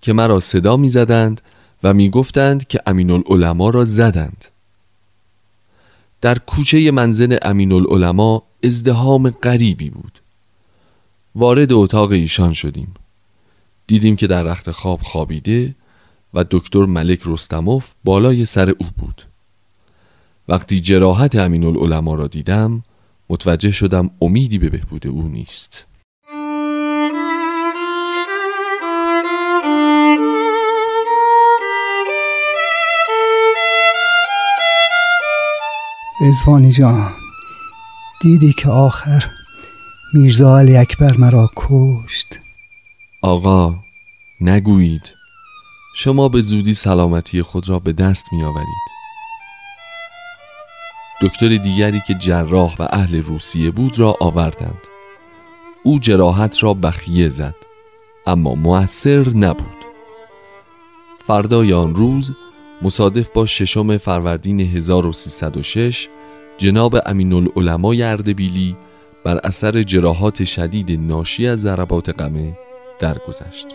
که 0.00 0.12
مرا 0.12 0.40
صدا 0.40 0.76
می 0.76 0.90
زدند 0.90 1.40
و 1.82 1.94
می 1.94 2.10
گفتند 2.10 2.66
که 2.66 2.80
امین 2.86 3.10
العلماء 3.10 3.70
را 3.70 3.84
زدند. 3.84 4.44
در 6.20 6.38
کوچه 6.38 6.90
منزل 6.90 7.38
امین 7.42 7.72
العلماء 7.72 8.42
ازدهام 8.64 9.30
غریبی 9.30 9.90
بود. 9.90 10.20
وارد 11.34 11.72
اتاق 11.72 12.10
ایشان 12.10 12.52
شدیم. 12.52 12.94
دیدیم 13.86 14.16
که 14.16 14.26
در 14.26 14.42
رخت 14.42 14.70
خواب 14.70 15.00
خوابیده 15.02 15.74
و 16.34 16.44
دکتر 16.50 16.84
ملک 16.84 17.20
رستموف 17.26 17.92
بالای 18.04 18.44
سر 18.44 18.70
او 18.70 18.86
بود. 18.98 19.22
وقتی 20.48 20.80
جراحت 20.80 21.36
امین 21.36 21.64
العلماء 21.64 22.14
را 22.14 22.26
دیدم 22.26 22.82
متوجه 23.28 23.70
شدم 23.70 24.10
امیدی 24.22 24.58
به 24.58 24.70
بهبود 24.70 25.06
او 25.06 25.28
نیست. 25.28 25.86
رزوانی 36.20 36.72
جان 36.72 37.12
دیدی 38.20 38.52
که 38.52 38.68
آخر 38.68 39.24
میرزا 40.14 40.58
علی 40.58 40.76
اکبر 40.76 41.16
مرا 41.16 41.50
کشت؟ 41.56 42.45
آقا 43.22 43.74
نگویید. 44.40 45.14
شما 45.96 46.28
به 46.28 46.40
زودی 46.40 46.74
سلامتی 46.74 47.42
خود 47.42 47.68
را 47.68 47.78
به 47.78 47.92
دست 47.92 48.32
می 48.32 48.44
آورید 48.44 48.86
دکتر 51.22 51.56
دیگری 51.56 52.02
که 52.06 52.14
جراح 52.14 52.76
و 52.78 52.88
اهل 52.90 53.22
روسیه 53.22 53.70
بود 53.70 53.98
را 53.98 54.16
آوردند. 54.20 54.80
او 55.82 55.98
جراحت 55.98 56.62
را 56.62 56.74
بخیه 56.74 57.28
زد 57.28 57.54
اما 58.26 58.54
موثر 58.54 59.28
نبود. 59.28 59.84
فردای 61.26 61.72
آن 61.72 61.94
روز 61.94 62.32
مصادف 62.82 63.28
با 63.28 63.46
ششم 63.46 63.96
فروردین 63.96 64.60
1306 64.60 66.08
جناب 66.58 66.96
امین 67.06 67.32
العلمای 67.32 68.02
اردبیلی 68.02 68.76
بر 69.24 69.40
اثر 69.44 69.82
جراحات 69.82 70.44
شدید 70.44 71.00
ناشی 71.00 71.46
از 71.46 71.60
ضربات 71.60 72.08
قمه 72.08 72.65
درگذشت. 72.98 73.66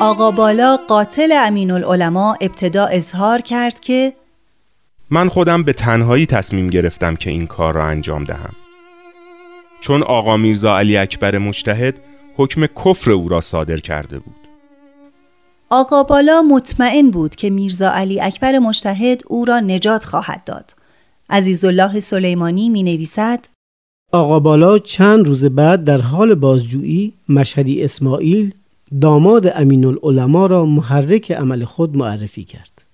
آقا 0.00 0.30
بالا 0.30 0.76
قاتل 0.76 1.32
امین 1.32 1.70
العلماء 1.70 2.36
ابتدا 2.40 2.86
اظهار 2.86 3.40
کرد 3.40 3.80
که 3.80 4.12
من 5.10 5.28
خودم 5.28 5.62
به 5.62 5.72
تنهایی 5.72 6.26
تصمیم 6.26 6.70
گرفتم 6.70 7.16
که 7.16 7.30
این 7.30 7.46
کار 7.46 7.74
را 7.74 7.84
انجام 7.84 8.24
دهم 8.24 8.65
چون 9.86 10.02
آقا 10.02 10.36
میرزا 10.36 10.78
علی 10.78 10.96
اکبر 10.96 11.38
مجتهد 11.38 12.00
حکم 12.36 12.66
کفر 12.66 13.10
او 13.10 13.28
را 13.28 13.40
صادر 13.40 13.76
کرده 13.76 14.18
بود. 14.18 14.34
آقا 15.70 16.02
بالا 16.02 16.42
مطمئن 16.42 17.10
بود 17.10 17.34
که 17.34 17.50
میرزا 17.50 17.90
علی 17.90 18.20
اکبر 18.20 18.58
مجتهد 18.58 19.22
او 19.26 19.44
را 19.44 19.60
نجات 19.60 20.04
خواهد 20.04 20.44
داد. 20.44 20.74
عزیزالله 21.30 22.00
سلیمانی 22.00 22.68
می 22.68 22.82
نویسد 22.82 23.46
آقا 24.12 24.40
بالا 24.40 24.78
چند 24.78 25.26
روز 25.26 25.44
بعد 25.46 25.84
در 25.84 26.00
حال 26.00 26.34
بازجویی 26.34 27.12
مشهدی 27.28 27.84
اسماعیل 27.84 28.54
داماد 29.00 29.52
امین 29.54 29.84
العلماء 29.84 30.46
را 30.46 30.66
محرک 30.66 31.32
عمل 31.32 31.64
خود 31.64 31.96
معرفی 31.96 32.44
کرد. 32.44 32.84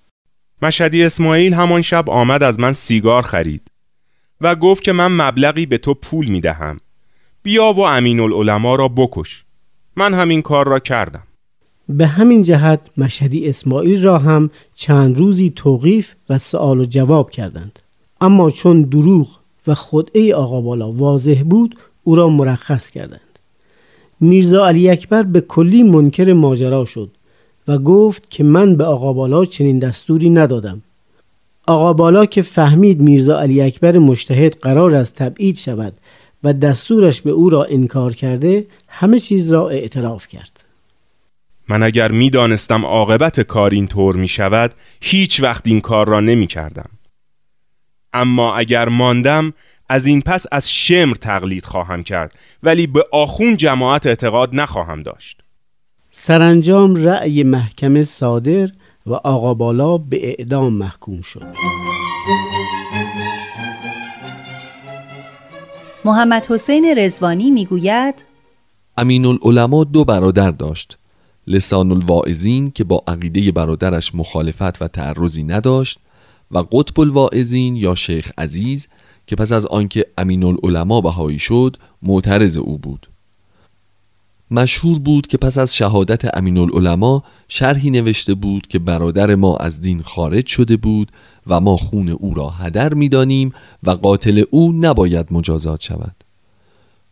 مشهدی 0.61 1.03
اسماعیل 1.03 1.53
همان 1.53 1.81
شب 1.81 2.09
آمد 2.09 2.43
از 2.43 2.59
من 2.59 2.71
سیگار 2.71 3.21
خرید 3.21 3.71
و 4.41 4.55
گفت 4.55 4.83
که 4.83 4.91
من 4.91 5.11
مبلغی 5.11 5.65
به 5.65 5.77
تو 5.77 5.93
پول 5.93 6.29
می 6.29 6.41
دهم 6.41 6.77
بیا 7.43 7.73
و 7.73 7.79
امین 7.79 8.19
العلماء 8.19 8.75
را 8.75 8.87
بکش. 8.87 9.43
من 9.95 10.13
همین 10.13 10.41
کار 10.41 10.67
را 10.67 10.79
کردم. 10.79 11.23
به 11.89 12.07
همین 12.07 12.43
جهت 12.43 12.89
مشهدی 12.97 13.49
اسماعیل 13.49 14.03
را 14.03 14.17
هم 14.17 14.49
چند 14.75 15.17
روزی 15.17 15.49
توقیف 15.55 16.13
و 16.29 16.37
سوال 16.37 16.79
و 16.79 16.85
جواب 16.85 17.31
کردند. 17.31 17.79
اما 18.21 18.49
چون 18.49 18.81
دروغ 18.81 19.27
و 19.67 19.75
خدعه 19.75 20.35
آقا 20.35 20.61
بالا 20.61 20.91
واضح 20.91 21.43
بود 21.45 21.75
او 22.03 22.15
را 22.15 22.29
مرخص 22.29 22.89
کردند. 22.89 23.39
میرزا 24.19 24.67
علی 24.67 24.89
اکبر 24.89 25.23
به 25.23 25.41
کلی 25.41 25.83
منکر 25.83 26.33
ماجرا 26.33 26.85
شد 26.85 27.11
و 27.67 27.77
گفت 27.77 28.29
که 28.29 28.43
من 28.43 28.75
به 28.75 28.83
آقا 28.83 29.13
بالا 29.13 29.45
چنین 29.45 29.79
دستوری 29.79 30.29
ندادم. 30.29 30.81
آقا 31.67 31.93
بالا 31.93 32.25
که 32.25 32.41
فهمید 32.41 33.01
میرزا 33.01 33.39
علی 33.39 33.61
اکبر 33.61 33.97
مشتهد 33.97 34.55
قرار 34.55 34.95
است 34.95 35.15
تبعید 35.15 35.57
شود 35.57 35.93
و 36.43 36.53
دستورش 36.53 37.21
به 37.21 37.31
او 37.31 37.49
را 37.49 37.63
انکار 37.63 38.13
کرده 38.13 38.65
همه 38.87 39.19
چیز 39.19 39.53
را 39.53 39.69
اعتراف 39.69 40.27
کرد. 40.27 40.63
من 41.69 41.83
اگر 41.83 42.11
می 42.11 42.29
دانستم 42.29 42.85
عاقبت 42.85 43.39
کار 43.41 43.71
این 43.71 43.87
طور 43.87 44.15
می 44.15 44.27
شود 44.27 44.73
هیچ 45.01 45.43
وقت 45.43 45.67
این 45.67 45.79
کار 45.79 46.07
را 46.07 46.19
نمی 46.19 46.47
کردم. 46.47 46.89
اما 48.13 48.55
اگر 48.55 48.89
ماندم 48.89 49.53
از 49.89 50.05
این 50.05 50.21
پس 50.21 50.45
از 50.51 50.71
شمر 50.71 51.15
تقلید 51.15 51.65
خواهم 51.65 52.03
کرد 52.03 52.33
ولی 52.63 52.87
به 52.87 53.03
آخون 53.11 53.57
جماعت 53.57 54.07
اعتقاد 54.07 54.49
نخواهم 54.55 55.03
داشت. 55.03 55.41
سرانجام 56.11 56.95
رأی 56.95 57.43
محکمه 57.43 58.03
صادر 58.03 58.69
و 59.05 59.13
آقا 59.13 59.53
بالا 59.53 59.97
به 59.97 60.29
اعدام 60.29 60.73
محکوم 60.73 61.21
شد. 61.21 61.45
محمد 66.05 66.45
حسین 66.45 66.93
رزوانی 66.97 67.51
می‌گوید 67.51 68.23
امین 68.97 69.25
العلماء 69.25 69.83
دو 69.83 70.05
برادر 70.05 70.51
داشت. 70.51 70.97
لسان 71.47 71.91
الواعظین 71.91 72.71
که 72.71 72.83
با 72.83 73.03
عقیده 73.07 73.51
برادرش 73.51 74.15
مخالفت 74.15 74.81
و 74.81 74.87
تعرضی 74.87 75.43
نداشت 75.43 75.99
و 76.51 76.57
قطب 76.57 76.99
الواعظین 76.99 77.75
یا 77.75 77.95
شیخ 77.95 78.31
عزیز 78.37 78.87
که 79.27 79.35
پس 79.35 79.51
از 79.51 79.65
آنکه 79.65 80.05
امین 80.17 80.43
العلماء 80.43 81.01
بهایی 81.01 81.39
شد 81.39 81.77
معترض 82.01 82.57
او 82.57 82.77
بود. 82.77 83.07
مشهور 84.51 84.99
بود 84.99 85.27
که 85.27 85.37
پس 85.37 85.57
از 85.57 85.75
شهادت 85.75 86.37
امین 86.37 86.57
العلماء 86.57 87.21
شرحی 87.47 87.89
نوشته 87.89 88.33
بود 88.33 88.67
که 88.67 88.79
برادر 88.79 89.35
ما 89.35 89.57
از 89.57 89.81
دین 89.81 90.01
خارج 90.01 90.47
شده 90.47 90.77
بود 90.77 91.11
و 91.47 91.59
ما 91.59 91.77
خون 91.77 92.09
او 92.09 92.33
را 92.33 92.49
هدر 92.49 92.93
می‌دانیم 92.93 93.53
و 93.83 93.91
قاتل 93.91 94.43
او 94.51 94.71
نباید 94.71 95.27
مجازات 95.31 95.81
شود. 95.81 96.15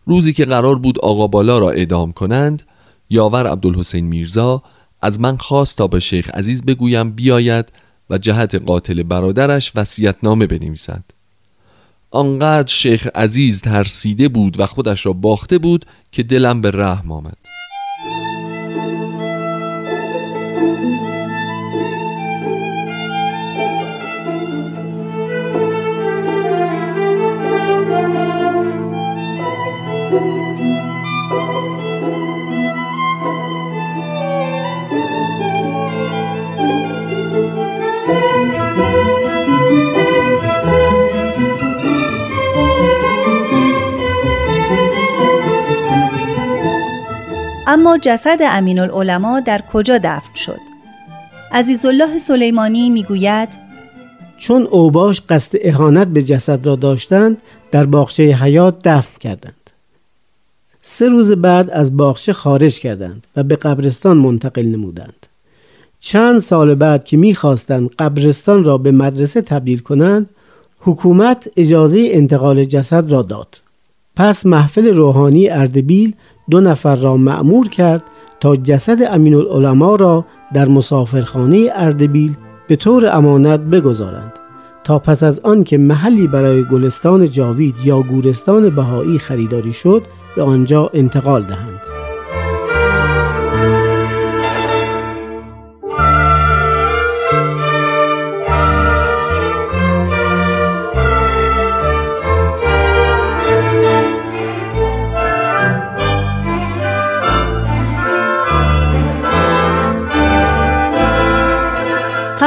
روزی 0.05 0.33
که 0.33 0.45
قرار 0.45 0.75
بود 0.75 0.99
آقا 0.99 1.27
بالا 1.27 1.59
را 1.59 1.69
اعدام 1.69 2.11
کنند 2.11 2.63
یاور 3.09 3.47
عبدالحسین 3.47 4.05
میرزا 4.05 4.63
از 5.01 5.19
من 5.19 5.37
خواست 5.37 5.77
تا 5.77 5.87
به 5.87 5.99
شیخ 5.99 6.29
عزیز 6.29 6.63
بگویم 6.63 7.11
بیاید 7.11 7.71
و 8.09 8.17
جهت 8.17 8.55
قاتل 8.55 9.03
برادرش 9.03 9.71
نامه 10.23 10.47
بنویسد. 10.47 11.03
آنقدر 12.11 12.67
شیخ 12.67 13.07
عزیز 13.15 13.61
ترسیده 13.61 14.27
بود 14.27 14.59
و 14.59 14.65
خودش 14.65 15.05
را 15.05 15.13
باخته 15.13 15.57
بود 15.57 15.85
که 16.11 16.23
دلم 16.23 16.61
به 16.61 16.71
رحم 16.71 17.11
آمد. 17.11 17.40
اما 47.73 47.97
جسد 47.97 48.39
امین 48.41 48.79
العلماء 48.79 49.39
در 49.39 49.61
کجا 49.73 49.97
دفن 49.97 50.35
شد؟ 50.35 50.59
عزیزالله 51.51 52.17
سلیمانی 52.17 52.89
می‌گوید 52.89 53.49
چون 54.37 54.67
اوباش 54.67 55.21
قصد 55.29 55.57
اهانت 55.61 56.07
به 56.07 56.23
جسد 56.23 56.67
را 56.67 56.75
داشتند 56.75 57.37
در 57.71 57.85
باغچه 57.85 58.23
حیات 58.23 58.87
دفن 58.87 59.19
کردند. 59.19 59.69
سه 60.81 61.09
روز 61.09 61.31
بعد 61.31 61.69
از 61.69 61.97
باغچه 61.97 62.33
خارج 62.33 62.79
کردند 62.79 63.23
و 63.35 63.43
به 63.43 63.55
قبرستان 63.55 64.17
منتقل 64.17 64.65
نمودند. 64.65 65.25
چند 65.99 66.39
سال 66.39 66.75
بعد 66.75 67.05
که 67.05 67.17
می‌خواستند 67.17 67.89
قبرستان 67.99 68.63
را 68.63 68.77
به 68.77 68.91
مدرسه 68.91 69.41
تبدیل 69.41 69.79
کنند 69.79 70.29
حکومت 70.79 71.49
اجازه 71.57 72.07
انتقال 72.11 72.63
جسد 72.63 73.11
را 73.11 73.21
داد. 73.21 73.61
پس 74.15 74.45
محفل 74.45 74.87
روحانی 74.87 75.49
اردبیل 75.49 76.13
دو 76.51 76.61
نفر 76.61 76.95
را 76.95 77.17
معمور 77.17 77.69
کرد 77.69 78.03
تا 78.39 78.55
جسد 78.55 79.01
امین 79.01 79.33
العلماء 79.33 79.95
را 79.95 80.25
در 80.53 80.69
مسافرخانه 80.69 81.69
اردبیل 81.73 82.35
به 82.67 82.75
طور 82.75 83.15
امانت 83.15 83.59
بگذارند 83.59 84.33
تا 84.83 84.99
پس 84.99 85.23
از 85.23 85.39
آن 85.39 85.63
که 85.63 85.77
محلی 85.77 86.27
برای 86.27 86.63
گلستان 86.63 87.31
جاوید 87.31 87.75
یا 87.83 88.01
گورستان 88.01 88.69
بهایی 88.69 89.19
خریداری 89.19 89.73
شد 89.73 90.03
به 90.35 90.43
آنجا 90.43 90.89
انتقال 90.93 91.43
دهند. 91.43 91.80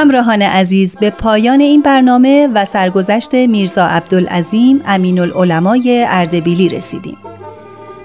همراهان 0.04 0.42
عزیز 0.42 0.96
به 0.96 1.10
پایان 1.10 1.60
این 1.60 1.82
برنامه 1.82 2.48
و 2.54 2.64
سرگذشت 2.64 3.34
میرزا 3.34 3.86
عبدالعظیم 3.86 4.80
امین 4.86 5.18
العلمای 5.18 6.06
اردبیلی 6.08 6.68
رسیدیم. 6.68 7.16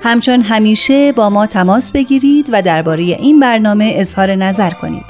همچون 0.04 0.42
همیشه 0.42 1.12
با 1.12 1.30
ما 1.30 1.46
تماس 1.48 1.92
بگیرید 1.92 2.50
و 2.52 2.62
درباره 2.62 3.04
این 3.04 3.40
برنامه 3.40 3.94
اظهار 3.96 4.36
نظر 4.36 4.70
کنید. 4.70 5.06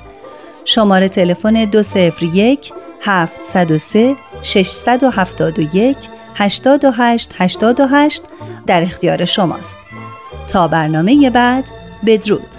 شماره 0.66 1.10
تلفن 1.10 1.66
201 1.66 2.74
703 3.02 4.16
671 4.44 5.98
828 6.36 7.34
828 7.38 8.24
در 8.68 8.82
اختیار 8.82 9.26
شماست. 9.26 9.78
تا 10.48 10.68
برنامه 10.68 11.30
بعد 11.30 11.70
بدرود. 12.06 12.59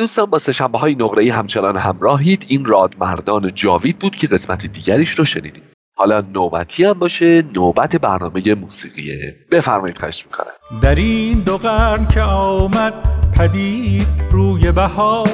دوستان 0.00 0.26
با 0.26 0.38
سشنبه 0.38 0.78
های 0.78 0.94
نقره 0.94 1.32
همچنان 1.32 1.76
همراهید. 1.76 2.44
این 2.48 2.64
رادمردان 2.64 3.50
جاوید 3.54 3.98
بود 3.98 4.16
که 4.16 4.26
قسمت 4.26 4.66
دیگریش 4.66 5.10
رو 5.10 5.24
شنیدیم. 5.24 5.62
حالا 5.96 6.20
نوبتی 6.20 6.84
هم 6.84 6.92
باشه 6.92 7.44
نوبت 7.54 7.96
برنامه 7.96 8.54
موسیقیه 8.54 9.36
بفرمایید 9.52 9.98
خواهش 9.98 10.26
می‌کنم. 10.26 10.80
در 10.82 10.94
این 10.94 11.40
دو 11.40 11.58
قرن 11.58 12.06
که 12.06 12.20
آمد 12.20 12.94
پدید 13.38 14.06
روی 14.30 14.72
بها 14.72 15.24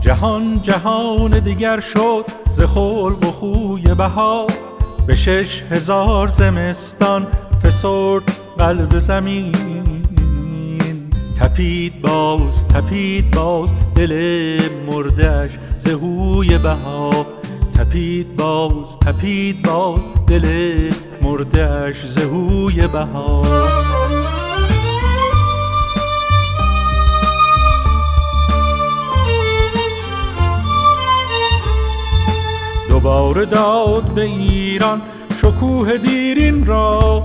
جهان 0.00 0.62
جهان 0.62 1.38
دیگر 1.38 1.80
شد 1.80 2.24
ز 2.50 2.60
خلق 2.60 3.24
و 3.24 3.30
خوی 3.30 3.94
بها 3.94 4.46
به 5.06 5.14
شش 5.14 5.62
هزار 5.62 6.28
زمستان 6.28 7.26
فسرد 7.62 8.22
قلب 8.58 8.98
زمین 8.98 9.87
تپید 11.38 12.02
باز 12.02 12.68
تپید 12.68 13.30
باز 13.30 13.72
دل 13.94 14.12
مردش 14.86 15.58
زهوی 15.76 16.58
بها 16.58 17.26
تپید 17.78 18.36
باز 18.36 18.98
تپید 18.98 19.62
باز 19.62 20.08
دل 20.26 20.46
مردش 21.22 22.04
زهوی 22.04 22.86
بها 22.86 23.42
دوباره 32.88 33.44
داد 33.44 34.02
به 34.02 34.22
ایران 34.22 35.02
شکوه 35.36 35.96
دیرین 35.96 36.66
را. 36.66 37.22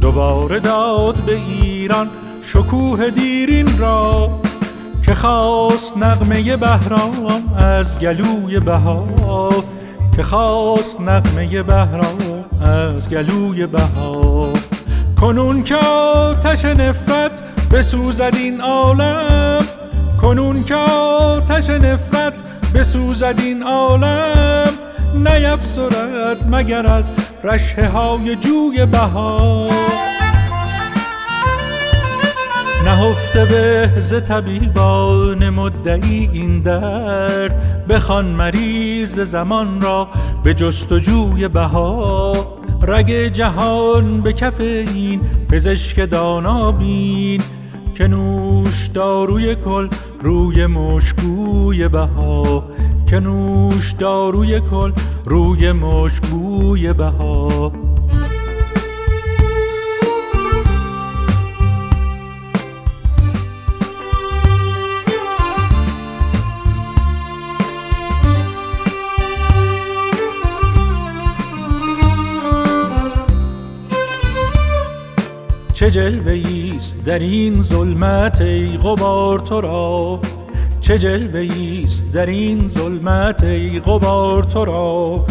دوباره 0.00 0.60
داد 0.60 1.16
به 1.16 1.34
ایران 1.34 2.10
شکوه 2.46 3.10
دیرین 3.10 3.78
را 3.78 4.30
که 5.04 5.14
خواست 5.14 5.96
نغمه 5.96 6.56
بهرام 6.56 7.54
از 7.58 8.00
گلوی 8.00 8.60
بهار 8.60 9.64
که 10.16 10.22
خواست 10.22 11.00
نغمه 11.00 11.62
بهرام 11.62 12.44
از 12.60 13.08
گلوی 13.10 13.66
بهار. 13.66 14.58
کنون 15.20 15.62
که 15.62 15.74
آتش 15.74 16.64
نفرت 16.64 17.42
بسوزد 17.72 18.34
این 18.36 18.60
عالم 18.60 19.66
کنون 20.20 20.64
که 20.64 20.74
آتش 20.74 21.70
نفرت 21.70 22.42
بسوزد 22.74 23.34
این 23.38 23.62
عالم 23.62 24.72
نیفسرد 25.14 26.48
مگر 26.50 26.86
از 26.86 27.04
رشه 27.44 27.88
های 27.88 28.36
جوی 28.36 28.86
بهار. 28.86 29.83
نهفته 32.84 33.44
به 33.44 33.90
ز 34.00 34.14
طبیبان 34.14 35.50
مدعی 35.50 36.30
این 36.32 36.60
درد 36.60 37.86
بخوان 37.88 38.26
مریض 38.26 39.20
زمان 39.20 39.82
را 39.82 40.08
به 40.44 40.54
جستجوی 40.54 41.48
بهار. 41.48 42.36
رگ 42.82 43.10
جهان 43.12 44.20
به 44.20 44.32
کف 44.32 44.60
این 44.60 45.20
پزشک 45.48 46.10
دانا 46.10 46.72
بین 46.72 47.42
که 47.94 48.06
نوش 48.06 48.86
داروی 48.86 49.54
کل 49.54 49.88
روی 50.22 50.66
مشکوی 50.66 51.88
بها 51.88 52.64
که 53.06 53.20
نوش 53.20 53.92
داروی 53.92 54.60
کل 54.60 54.92
روی 55.24 55.72
مشکوی 55.72 56.92
بها 56.92 57.72
چه 75.84 75.90
جلوه 75.90 76.32
ایست 76.32 77.04
در 77.04 77.18
این 77.18 77.62
ظلمت 77.62 78.40
ای 78.40 78.76
غبار 78.76 79.38
تو 79.38 79.60
را؟ 79.60 80.20
چه 80.80 80.98
جلوه 80.98 81.40
ایست 81.40 82.12
در 82.12 82.26
این 82.26 82.68
ظلمت 82.68 83.44
ای 83.44 83.80
غبار 83.80 84.42
تو 84.42 84.64
را؟ 84.64 85.26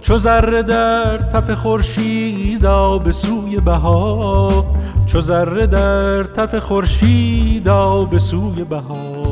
چو 0.00 0.18
ذره 0.18 0.62
در 0.62 1.18
تف 1.18 1.50
خورشیدا 1.50 2.98
به 2.98 3.12
سوی 3.12 3.60
بها 3.60 4.64
چو 5.06 5.20
ذره 5.20 5.66
در 5.66 6.24
تف 6.24 6.54
خورشیدا 6.54 8.04
به 8.04 8.18
سوی 8.18 8.64
بها 8.64 9.29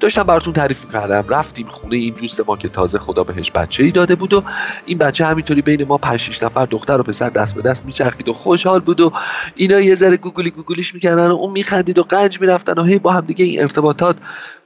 داشتم 0.00 0.22
براتون 0.22 0.52
تعریف 0.52 0.84
می‌کردم. 0.84 1.24
رفتیم 1.28 1.66
خونه 1.66 1.96
این 1.96 2.14
دوست 2.14 2.48
ما 2.48 2.56
که 2.56 2.68
تازه 2.68 2.98
خدا 2.98 3.24
بهش 3.24 3.50
بچه 3.54 3.84
ای 3.84 3.90
داده 3.90 4.14
بود 4.14 4.34
و 4.34 4.42
این 4.86 4.98
بچه 4.98 5.26
همینطوری 5.26 5.62
بین 5.62 5.84
ما 5.84 5.98
5 5.98 6.20
6 6.20 6.42
نفر 6.42 6.66
دختر 6.66 7.00
و 7.00 7.02
پسر 7.02 7.28
دست 7.28 7.54
به 7.54 7.62
دست 7.62 7.86
میچرخید 7.86 8.28
و 8.28 8.32
خوشحال 8.32 8.80
بود 8.80 9.00
و 9.00 9.12
اینا 9.54 9.80
یه 9.80 9.94
ذره 9.94 10.16
گوگلی 10.16 10.50
گوگلیش 10.50 10.94
می‌کردن 10.94 11.26
و 11.26 11.34
اون 11.34 11.52
میخندید 11.52 11.98
و 11.98 12.02
غنج 12.02 12.40
می‌رفتن 12.40 12.78
و 12.78 12.84
هی 12.84 12.98
با 12.98 13.12
هم 13.12 13.26
دیگه 13.26 13.44
این 13.44 13.60
ارتباطات 13.60 14.16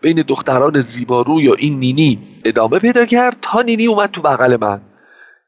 بین 0.02 0.24
دختران 0.28 0.80
زیبارو 0.80 1.40
یا 1.40 1.54
این 1.54 1.78
نینی 1.78 2.18
ادامه 2.44 2.78
پیدا 2.78 3.06
کرد 3.06 3.36
تا 3.42 3.62
نینی 3.62 3.86
اومد 3.86 4.10
تو 4.10 4.22
بغل 4.22 4.56
من. 4.60 4.80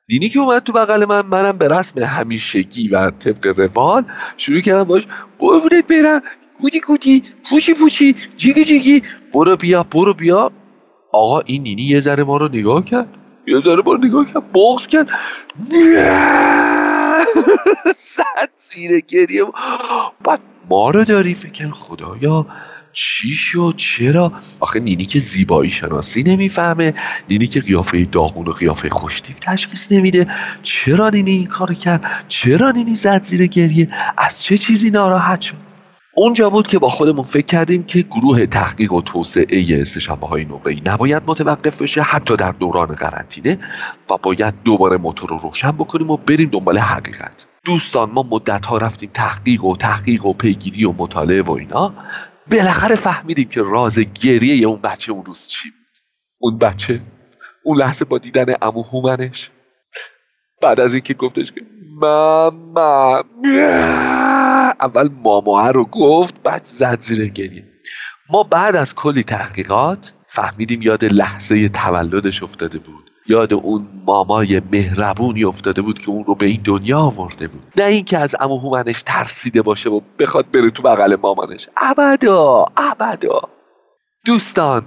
نینی 0.08 0.28
که 0.28 0.38
اومد 0.38 0.62
تو 0.62 0.72
بغل 0.72 1.04
من 1.04 1.26
منم 1.26 1.58
به 1.58 1.68
رسم 1.68 2.00
همیشگی 2.00 2.88
و 2.88 3.10
طبق 3.10 3.46
روال 3.46 4.04
شروع 4.36 4.60
کردم 4.60 4.84
باش 4.84 5.06
قربونت 5.38 5.86
برم. 5.88 6.22
گودی 6.60 6.80
گودی 6.80 7.22
فوشی 7.42 7.74
فوشی 7.74 8.16
جیگی 8.36 8.64
جیگی 8.64 9.02
برو 9.34 9.56
بیا 9.56 9.82
برو 9.82 10.14
بیا 10.14 10.52
آقا 11.12 11.40
این 11.40 11.62
نینی 11.62 11.82
یه 11.82 12.00
ذره 12.00 12.24
ما 12.24 12.36
رو 12.36 12.48
نگاه 12.48 12.84
کرد 12.84 13.08
یه 13.46 13.60
ذره 13.60 13.82
ما 13.86 13.92
رو 13.92 13.98
نگاه 13.98 14.32
کرد 14.32 14.52
بغض 14.52 14.87
کرد 14.86 15.08
صد 17.96 18.50
زیر 18.56 19.00
گریه 19.00 19.42
بعد 20.24 20.40
ما 20.70 20.90
رو 20.90 21.04
داری 21.04 21.34
فکر 21.34 21.70
خدایا 21.70 22.46
چی 22.92 23.30
شد 23.30 23.74
چرا 23.76 24.32
آخه 24.60 24.80
نینی 24.80 25.06
که 25.06 25.18
زیبایی 25.18 25.70
شناسی 25.70 26.22
نمی‌فهمه 26.22 26.94
نینی 27.30 27.46
که 27.46 27.60
قیافه 27.60 28.04
داغون 28.04 28.48
و 28.48 28.52
قیافه 28.52 28.90
خوشتیف 28.90 29.38
تشخیص 29.38 29.92
نمیده 29.92 30.26
چرا 30.62 31.10
نینی 31.10 31.30
این 31.30 31.46
کار 31.46 31.74
کرد 31.74 32.24
چرا 32.28 32.70
نینی 32.70 32.94
زد 32.94 33.22
زیر 33.22 33.46
گریه 33.46 33.88
از 34.18 34.42
چه 34.42 34.58
چیزی 34.58 34.90
ناراحت 34.90 35.40
شد 35.40 35.73
اونجا 36.16 36.50
بود 36.50 36.66
که 36.66 36.79
با 36.79 36.88
خودمون 36.88 37.24
فکر 37.24 37.46
کردیم 37.46 37.83
که 37.83 38.03
گروه 38.03 38.46
تحقیق 38.46 38.92
و 38.92 39.03
توسعه 39.03 39.85
سهشنبه 39.85 40.27
های 40.27 40.44
نقره‌ای 40.44 40.83
نباید 40.87 41.22
متوقف 41.27 41.83
بشه 41.83 42.03
حتی 42.03 42.37
در 42.37 42.53
دوران 42.53 42.87
قرنطینه 42.87 43.59
و 44.11 44.16
باید 44.22 44.55
دوباره 44.64 44.96
موتور 44.96 45.31
رو 45.31 45.38
روشن 45.38 45.72
بکنیم 45.72 46.11
و 46.11 46.16
بریم 46.16 46.48
دنبال 46.48 46.79
حقیقت. 46.79 47.46
دوستان 47.64 48.11
ما 48.11 48.27
مدت 48.31 48.66
ها 48.66 48.79
رفتیم 48.79 49.11
تحقیق 49.14 49.64
و 49.64 49.77
تحقیق 49.77 50.27
و 50.27 50.33
پیگیری 50.33 50.85
و 50.85 50.92
مطالعه 50.92 51.42
و 51.42 51.53
اینا. 51.53 51.94
بالاخره 52.53 52.94
فهمیدیم 52.94 53.48
که 53.48 53.62
راز 53.62 53.98
گریه 53.98 54.66
اون 54.66 54.81
بچه 54.81 55.12
اون 55.12 55.24
روز 55.24 55.48
چی 55.48 55.70
بود. 55.70 55.79
اون 56.38 56.59
بچه 56.59 57.00
اون 57.64 57.79
لحظه 57.79 58.05
با 58.05 58.18
دیدن 58.18 58.55
امو 58.62 58.83
هومنش 58.83 59.50
بعد 60.62 60.81
از 60.81 60.94
اینکه 60.94 61.14
گفتش 61.14 61.53
که 61.53 61.61
ماما. 61.94 63.24
اول 64.80 65.09
ماما 65.22 65.70
رو 65.70 65.85
گفت 65.85 66.42
بعد 66.42 66.64
زد 66.64 67.00
زیر 67.00 67.28
گریه. 67.28 67.64
ما 68.30 68.42
بعد 68.42 68.76
از 68.76 68.94
کلی 68.94 69.22
تحقیقات 69.22 70.12
فهمیدیم 70.26 70.83
یاد 70.83 71.04
لحظه 71.04 71.68
تولدش 71.68 72.42
افتاده 72.42 72.78
بود. 72.78 73.11
یاد 73.26 73.52
اون 73.52 73.88
مامای 74.07 74.62
مهربونی 74.72 75.44
افتاده 75.44 75.83
بود 75.83 75.98
که 75.98 76.11
اون 76.11 76.24
رو 76.24 76.35
به 76.35 76.46
این 76.46 76.61
دنیا 76.64 76.98
آورده 76.98 77.48
بود. 77.48 77.62
نه 77.76 77.85
اینکه 77.85 78.18
از 78.18 78.37
امو 78.40 78.59
هومنش 78.59 79.02
ترسیده 79.02 79.62
باشه 79.62 79.90
و 79.90 80.00
بخواد 80.18 80.50
بره 80.50 80.70
تو 80.70 80.83
بغل 80.83 81.16
مامانش. 81.16 81.68
ابدا 81.76 82.64
ابدا. 82.76 83.40
دوستان 84.26 84.83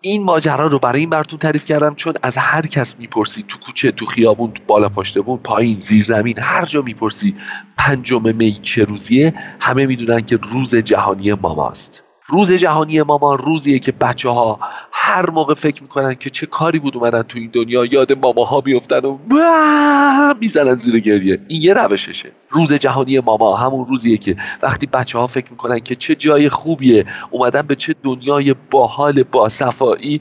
این 0.00 0.24
ماجرا 0.24 0.66
رو 0.66 0.78
برای 0.78 1.00
این 1.00 1.10
براتون 1.10 1.38
تعریف 1.38 1.64
کردم 1.64 1.94
چون 1.94 2.14
از 2.22 2.36
هر 2.36 2.66
کس 2.66 2.98
می‌پرسی 2.98 3.44
تو 3.48 3.58
کوچه 3.58 3.90
تو 3.92 4.06
خیابون 4.06 4.52
تو 4.52 4.62
بالا 4.66 4.88
پاشتمون 4.88 5.38
پایین 5.38 5.74
زیر 5.74 6.04
زمین 6.04 6.38
هر 6.38 6.64
جا 6.64 6.82
می‌پرسی 6.82 7.34
پنجم 7.78 8.36
می 8.36 8.60
چه 8.62 8.84
روزیه؟ 8.84 9.34
همه 9.60 9.86
می‌دونن 9.86 10.20
که 10.20 10.36
روز 10.36 10.76
جهانی 10.76 11.32
ماماست 11.32 12.07
روز 12.30 12.52
جهانی 12.52 13.02
ماما 13.02 13.34
روزیه 13.34 13.78
که 13.78 13.92
بچه 13.92 14.28
ها 14.28 14.58
هر 14.92 15.30
موقع 15.30 15.54
فکر 15.54 15.82
می‌کنن 15.82 16.14
که 16.14 16.30
چه 16.30 16.46
کاری 16.46 16.78
بود 16.78 16.96
اومدن 16.96 17.22
تو 17.22 17.38
این 17.38 17.50
دنیا 17.52 17.84
یاد 17.84 18.12
ماماها 18.12 18.60
بیفتن 18.60 19.04
و 19.04 19.18
می‌زنن 20.40 20.74
زیر 20.74 21.00
گریه. 21.00 21.40
این 21.48 21.62
یه 21.62 21.74
روششه. 21.74 22.32
روز 22.50 22.72
جهانی 22.72 23.20
ماما 23.20 23.56
همون 23.56 23.86
روزیه 23.86 24.16
که 24.16 24.36
وقتی 24.62 24.86
بچه 24.86 25.18
ها 25.18 25.26
فکر 25.26 25.50
می‌کنن 25.50 25.78
که 25.78 25.96
چه 25.96 26.14
جای 26.14 26.48
خوبیه 26.48 27.06
اومدن 27.30 27.62
به 27.62 27.76
چه 27.76 27.94
دنیای 28.02 28.54
باحال 28.70 29.22
باصفایی 29.22 30.20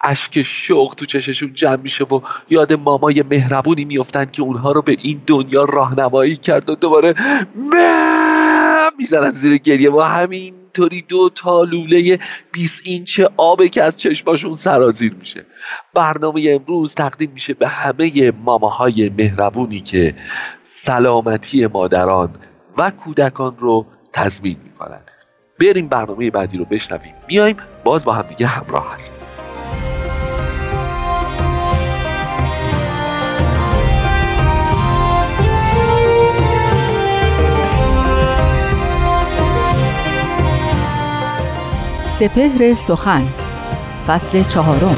اشک 0.00 0.42
شوق 0.42 0.94
تو 0.94 1.06
چششون 1.06 1.54
جمع 1.54 1.76
میشه 1.76 2.04
و 2.04 2.20
یاد 2.50 2.72
مامای 2.72 3.24
مهربونی 3.30 3.84
میفتن 3.84 4.24
که 4.24 4.42
اونها 4.42 4.72
رو 4.72 4.82
به 4.82 4.96
این 5.02 5.22
دنیا 5.26 5.64
راهنمایی 5.64 6.36
کرد 6.36 6.70
و 6.70 6.74
دوباره 6.74 7.14
می‌زنن 8.98 9.30
زیر 9.30 9.56
گریه 9.56 9.90
و 9.92 10.00
همین 10.00 10.63
اینطوری 10.74 11.02
دو 11.02 11.30
تا 11.34 11.62
لوله 11.62 12.18
20 12.52 12.86
اینچ 12.86 13.20
آبه 13.36 13.68
که 13.68 13.82
از 13.82 13.96
چشماشون 13.96 14.56
سرازیر 14.56 15.14
میشه. 15.14 15.46
برنامه 15.94 16.46
امروز 16.48 16.94
تقدیم 16.94 17.30
میشه 17.30 17.54
به 17.54 17.68
همه 17.68 18.30
ماماهای 18.30 19.08
مهربونی 19.18 19.80
که 19.80 20.14
سلامتی 20.64 21.66
مادران 21.66 22.30
و 22.78 22.90
کودکان 22.90 23.56
رو 23.58 23.86
تضمین 24.12 24.56
می‌کنن. 24.64 25.00
بریم 25.60 25.88
برنامه 25.88 26.30
بعدی 26.30 26.58
رو 26.58 26.64
بشنویم. 26.64 27.14
میایم 27.28 27.56
باز 27.84 28.04
با 28.04 28.12
هم 28.12 28.22
دیگه 28.22 28.46
همراه 28.46 28.94
هستیم. 28.94 29.22
سپهر 42.18 42.74
سخن. 42.74 43.24
فصل 44.06 44.42
چهارم. 44.42 44.96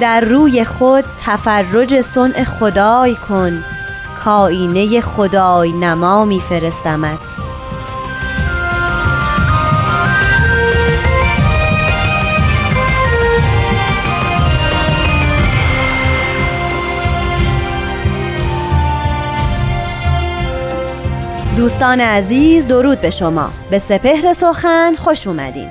در 0.00 0.20
روی 0.20 0.64
خود 0.64 1.04
تفرج 1.18 2.00
صنع 2.00 2.44
خدای 2.44 3.14
کن. 3.14 3.64
کاینه 4.24 5.00
خدای 5.00 5.72
نما 5.72 6.24
میفرستمت. 6.24 7.39
دوستان 21.56 22.00
عزیز 22.00 22.66
درود 22.66 23.00
به 23.00 23.10
شما. 23.10 23.50
به 23.70 23.78
سپهر 23.78 24.32
سخن 24.32 24.94
خوش 24.94 25.26
اومدین. 25.26 25.68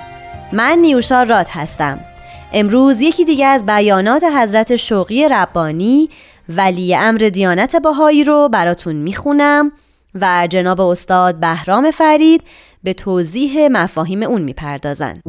من 0.53 0.77
نیوشا 0.81 1.23
راد 1.23 1.45
هستم. 1.49 1.99
امروز 2.53 3.01
یکی 3.01 3.25
دیگه 3.25 3.45
از 3.45 3.65
بیانات 3.65 4.23
حضرت 4.23 4.75
شوقی 4.75 5.27
ربانی 5.27 6.09
ولی 6.49 6.95
امر 6.95 7.17
دیانت 7.17 7.75
باهایی 7.75 8.23
رو 8.23 8.49
براتون 8.53 8.95
می‌خونم 8.95 9.71
و 10.21 10.47
جناب 10.49 10.81
استاد 10.81 11.39
بهرام 11.39 11.91
فرید 11.91 12.43
به 12.83 12.93
توضیح 12.93 13.67
مفاهیم 13.67 14.23
اون 14.23 14.41
می‌پردازن. 14.41 15.21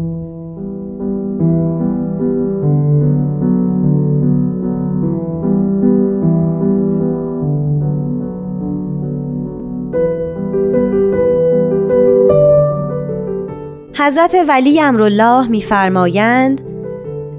حضرت 13.94 14.36
ولی 14.48 14.80
امرالله 14.80 15.48
میفرمایند 15.48 16.60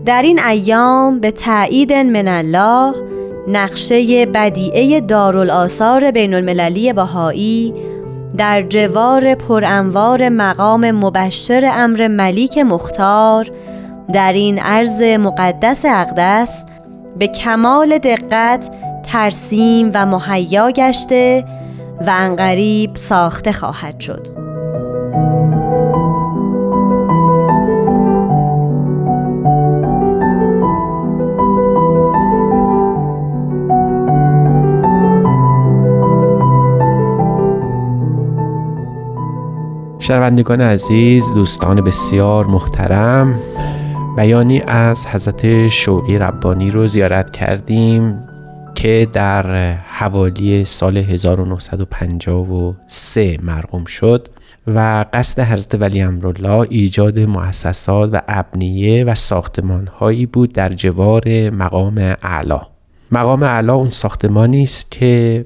در 0.06 0.22
این 0.22 0.40
ایام 0.40 1.20
به 1.20 1.32
تایید 1.32 1.94
من 1.94 2.28
الله 2.28 2.94
نقشه 3.48 4.26
بدیعه 4.26 5.02
دارالآثار 5.02 6.12
بین 6.12 6.34
المللی 6.34 6.94
بهایی 6.94 7.74
در 8.38 8.62
جوار 8.62 9.36
پرانوار 9.36 10.30
مقام 10.30 10.92
مبشر 10.92 11.72
امر 11.76 12.08
ملیک 12.08 12.58
مختار 12.58 13.52
در 14.14 14.34
این 14.34 14.60
عرض 14.60 15.02
مقدس 15.02 15.86
اقدس 15.86 16.66
به 17.18 17.28
کمال 17.28 17.98
دقت 17.98 18.72
ترسیم 19.04 19.92
و 19.94 20.06
مهیا 20.06 20.72
گشته 20.72 21.46
و 22.08 22.10
انقریب 22.10 22.96
ساخته 22.96 23.52
خواهد 23.52 24.00
شد. 24.00 24.51
شنوندگان 40.02 40.62
عزیز 40.62 41.32
دوستان 41.32 41.82
بسیار 41.82 42.46
محترم. 42.46 43.40
بیانی 44.18 44.62
از 44.68 45.08
حضرت 45.08 45.68
شوقی 45.68 46.18
ربانی 46.18 46.72
رو 46.72 46.88
زیارت 46.88 47.32
کردیم 47.32 48.24
که 48.76 49.08
در 49.14 49.74
حوالی 49.74 50.66
سال 50.66 50.98
1953 50.98 53.38
مرقوم 53.44 53.86
شد 53.86 54.28
و 54.68 55.06
قصد 55.14 55.42
حضرت 55.42 55.82
ولی 55.82 56.02
امرالله 56.02 56.68
ایجاد 56.70 57.20
مؤسسات 57.20 58.10
و 58.14 58.22
ابنیه 58.28 59.04
و 59.04 59.16
ساختمان 59.16 59.88
هایی 59.88 60.26
بود 60.26 60.54
در 60.54 60.74
جوار 60.74 61.50
مقام 61.50 62.16
اعلا 62.24 62.62
مقام 63.12 63.44
اعلا 63.44 63.74
اون 63.74 63.90
ساختمانی 63.90 64.64
است 64.64 64.92
که 64.92 65.46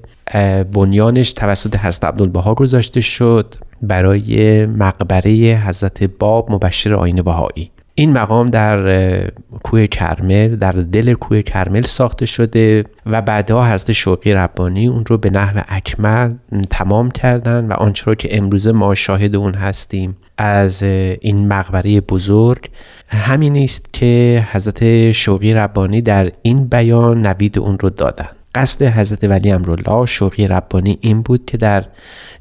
بنیانش 0.74 1.34
توسط 1.34 1.76
حضرت 1.76 2.04
عبدالبها 2.04 2.54
گذاشته 2.54 3.02
شد 3.02 3.56
برای 3.82 4.66
مقبره 4.66 5.32
حضرت 5.68 6.04
باب 6.04 6.52
مبشر 6.52 6.94
آین 6.94 7.22
بهایی. 7.22 7.72
این 7.98 8.14
مقام 8.14 8.50
در 8.50 9.32
کوه 9.64 9.88
کرمل 9.88 10.56
در 10.56 10.72
دل 10.72 11.14
کوه 11.14 11.42
کرمل 11.42 11.82
ساخته 11.82 12.26
شده 12.26 12.84
و 13.06 13.22
بعدها 13.22 13.66
حضرت 13.74 13.92
شوقی 13.92 14.34
ربانی 14.34 14.88
اون 14.88 15.06
رو 15.06 15.18
به 15.18 15.30
نحو 15.30 15.62
اکمل 15.68 16.34
تمام 16.70 17.12
کردن 17.12 17.66
و 17.66 17.74
آنچه 17.74 18.04
رو 18.06 18.16
که 18.16 18.38
امروزه 18.38 18.72
ما 18.72 18.96
شاهد 18.96 19.36
اون 19.36 19.54
هستیم 19.54 20.16
از 20.38 20.84
این 20.84 21.48
مقبره 21.48 22.02
بزرگ. 22.02 22.70
همین 23.08 23.64
است 23.64 23.86
که 23.94 24.44
حضرت 24.52 25.12
شوقی 25.12 25.54
ربانی 25.54 26.02
در 26.02 26.32
این 26.42 26.68
بیان 26.68 27.26
نوید 27.28 27.60
اون 27.60 27.80
رو 27.80 27.90
دادن. 27.90 28.30
قصد 28.56 28.84
حضرت 28.84 29.24
ولی 29.24 29.52
امرالله 29.52 30.06
شوقی 30.06 30.48
ربانی 30.48 30.98
این 31.02 31.22
بود 31.22 31.46
که 31.46 31.58
در 31.58 31.86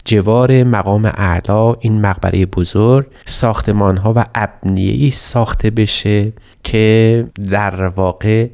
جوار 0.05 0.65
مقام 0.65 1.05
اعلا 1.05 1.75
این 1.75 2.01
مقبره 2.01 2.47
بزرگ 2.47 3.07
ساختمان 3.25 3.97
ها 3.97 4.13
و 4.17 4.25
ابنیهی 4.35 5.11
ساخته 5.11 5.71
بشه 5.71 6.33
که 6.65 7.25
در 7.51 7.87
واقع 7.87 8.49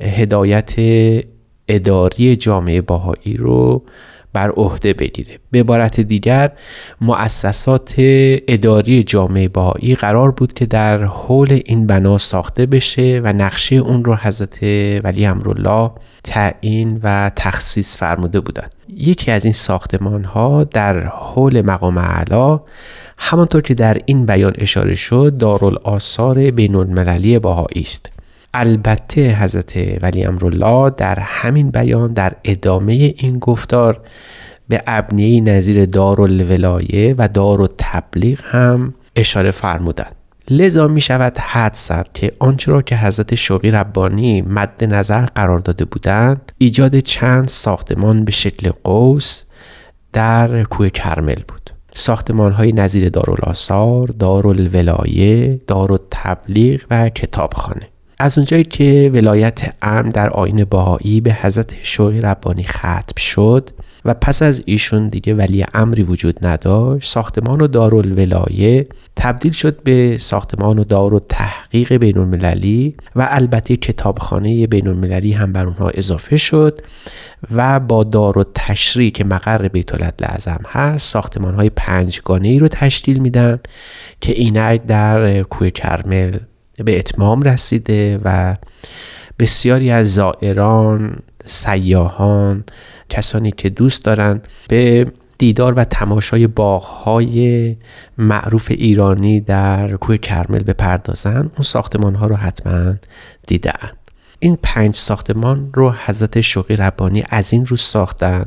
هدایت 0.00 0.74
اداری 1.68 2.36
جامعه 2.36 2.80
باهایی 2.80 3.36
رو 3.36 3.82
بر 4.32 4.50
عهده 4.50 4.92
بگیره. 4.92 5.38
به 5.50 5.60
عبارت 5.60 6.00
دیگر 6.00 6.52
مؤسسات 7.00 7.94
اداری 8.48 9.02
جامعه 9.02 9.48
بهایی 9.48 9.94
قرار 9.94 10.30
بود 10.30 10.52
که 10.52 10.66
در 10.66 11.04
حول 11.04 11.60
این 11.64 11.86
بنا 11.86 12.18
ساخته 12.18 12.66
بشه 12.66 13.20
و 13.24 13.32
نقشه 13.32 13.76
اون 13.76 14.04
رو 14.04 14.14
حضرت 14.14 14.62
ولی 15.04 15.26
امرالله 15.26 15.90
تعیین 16.24 17.00
و 17.02 17.30
تخصیص 17.36 17.96
فرموده 17.96 18.40
بودند. 18.40 18.72
یکی 18.96 19.30
از 19.30 19.44
این 19.44 19.52
ساختمان 19.52 20.24
ها 20.24 20.64
در 20.64 21.06
حول 21.06 21.62
مقام 21.62 21.98
اعلا 21.98 22.60
همانطور 23.18 23.62
که 23.62 23.74
در 23.74 23.98
این 24.04 24.26
بیان 24.26 24.52
اشاره 24.58 24.94
شد 24.94 25.36
دارالآثار 25.38 26.50
بین 26.50 26.74
المللی 26.74 27.38
بهایی 27.38 27.82
است. 27.82 28.17
البته 28.54 29.36
حضرت 29.36 30.02
ولی 30.02 30.24
امرالله 30.24 30.90
در 30.90 31.18
همین 31.18 31.70
بیان 31.70 32.12
در 32.12 32.32
ادامه 32.44 32.92
این 32.92 33.38
گفتار 33.38 34.00
به 34.68 34.82
ابنیه 34.86 35.40
نظیر 35.40 35.86
دارالولایه 35.86 37.14
و 37.18 37.28
دار 37.28 37.70
تبلیغ 37.78 38.40
هم 38.44 38.94
اشاره 39.16 39.50
فرمودند. 39.50 40.14
لذا 40.50 40.88
می 40.88 41.00
شود 41.00 41.38
حد 41.38 41.74
زد 41.74 42.08
که 42.14 42.32
آنچه 42.38 42.72
را 42.72 42.82
که 42.82 42.96
حضرت 42.96 43.34
شوقی 43.34 43.70
ربانی 43.70 44.42
مد 44.42 44.84
نظر 44.84 45.26
قرار 45.26 45.58
داده 45.58 45.84
بودند 45.84 46.52
ایجاد 46.58 46.98
چند 46.98 47.48
ساختمان 47.48 48.24
به 48.24 48.32
شکل 48.32 48.70
قوس 48.84 49.44
در 50.12 50.62
کوه 50.62 50.90
کرمل 50.90 51.42
بود. 51.48 51.70
ساختمان 51.92 52.52
های 52.52 52.72
نظیر 52.72 53.08
دارالآثار، 53.08 54.06
دارالولایه، 54.06 55.58
دارالتبلیغ 55.66 56.84
و 56.90 57.08
کتابخانه. 57.08 57.88
از 58.20 58.38
اونجایی 58.38 58.64
که 58.64 59.10
ولایت 59.14 59.74
امن 59.82 60.10
در 60.10 60.30
آین 60.30 60.64
باهایی 60.64 61.20
به 61.20 61.32
حضرت 61.32 61.74
شوقی 61.82 62.20
ربانی 62.20 62.64
ختم 62.64 63.16
شد 63.16 63.70
و 64.04 64.14
پس 64.14 64.42
از 64.42 64.62
ایشون 64.66 65.08
دیگه 65.08 65.34
ولی 65.34 65.64
امری 65.74 66.02
وجود 66.02 66.46
نداشت 66.46 67.12
ساختمان 67.12 67.60
و 67.60 67.66
دارالولایه 67.66 68.86
تبدیل 69.16 69.52
شد 69.52 69.82
به 69.82 70.16
ساختمان 70.18 70.78
و 70.78 70.84
دار 70.84 71.14
و 71.14 71.20
تحقیق 71.28 71.92
بین 71.92 72.18
المللی 72.18 72.94
و 73.16 73.28
البته 73.30 73.76
کتابخانه 73.76 74.66
بین 74.66 74.88
المللی 74.88 75.32
هم 75.32 75.52
بر 75.52 75.66
اونها 75.66 75.88
اضافه 75.88 76.36
شد 76.36 76.80
و 77.54 77.80
با 77.80 78.04
دار 78.04 78.38
و 78.38 78.44
تشریح 78.54 79.10
که 79.10 79.24
مقر 79.24 79.68
بیت 79.68 80.22
لازم 80.22 80.60
هست 80.68 81.12
ساختمان 81.12 81.54
های 81.54 81.70
پنجگانه 81.70 82.48
ای 82.48 82.58
رو 82.58 82.68
تشکیل 82.68 83.18
میدن 83.18 83.58
که 84.20 84.32
اینک 84.32 84.86
در 84.86 85.42
کوه 85.42 85.70
کرمل 85.70 86.38
به 86.84 86.98
اتمام 86.98 87.42
رسیده 87.42 88.20
و 88.24 88.56
بسیاری 89.38 89.90
از 89.90 90.14
زائران 90.14 91.16
سیاهان 91.44 92.64
کسانی 93.08 93.50
که 93.50 93.70
دوست 93.70 94.04
دارند 94.04 94.48
به 94.68 95.06
دیدار 95.38 95.74
و 95.74 95.84
تماشای 95.84 96.46
باغهای 96.46 97.76
معروف 98.18 98.70
ایرانی 98.70 99.40
در 99.40 99.96
کوه 99.96 100.16
کرمل 100.16 100.62
بپردازن 100.62 101.38
اون 101.40 101.62
ساختمان 101.62 102.14
ها 102.14 102.26
رو 102.26 102.36
حتما 102.36 102.94
دیدن 103.46 103.90
این 104.38 104.58
پنج 104.62 104.94
ساختمان 104.94 105.70
رو 105.74 105.94
حضرت 106.06 106.40
شوقی 106.40 106.76
ربانی 106.76 107.24
از 107.30 107.52
این 107.52 107.66
رو 107.66 107.76
ساختن 107.76 108.44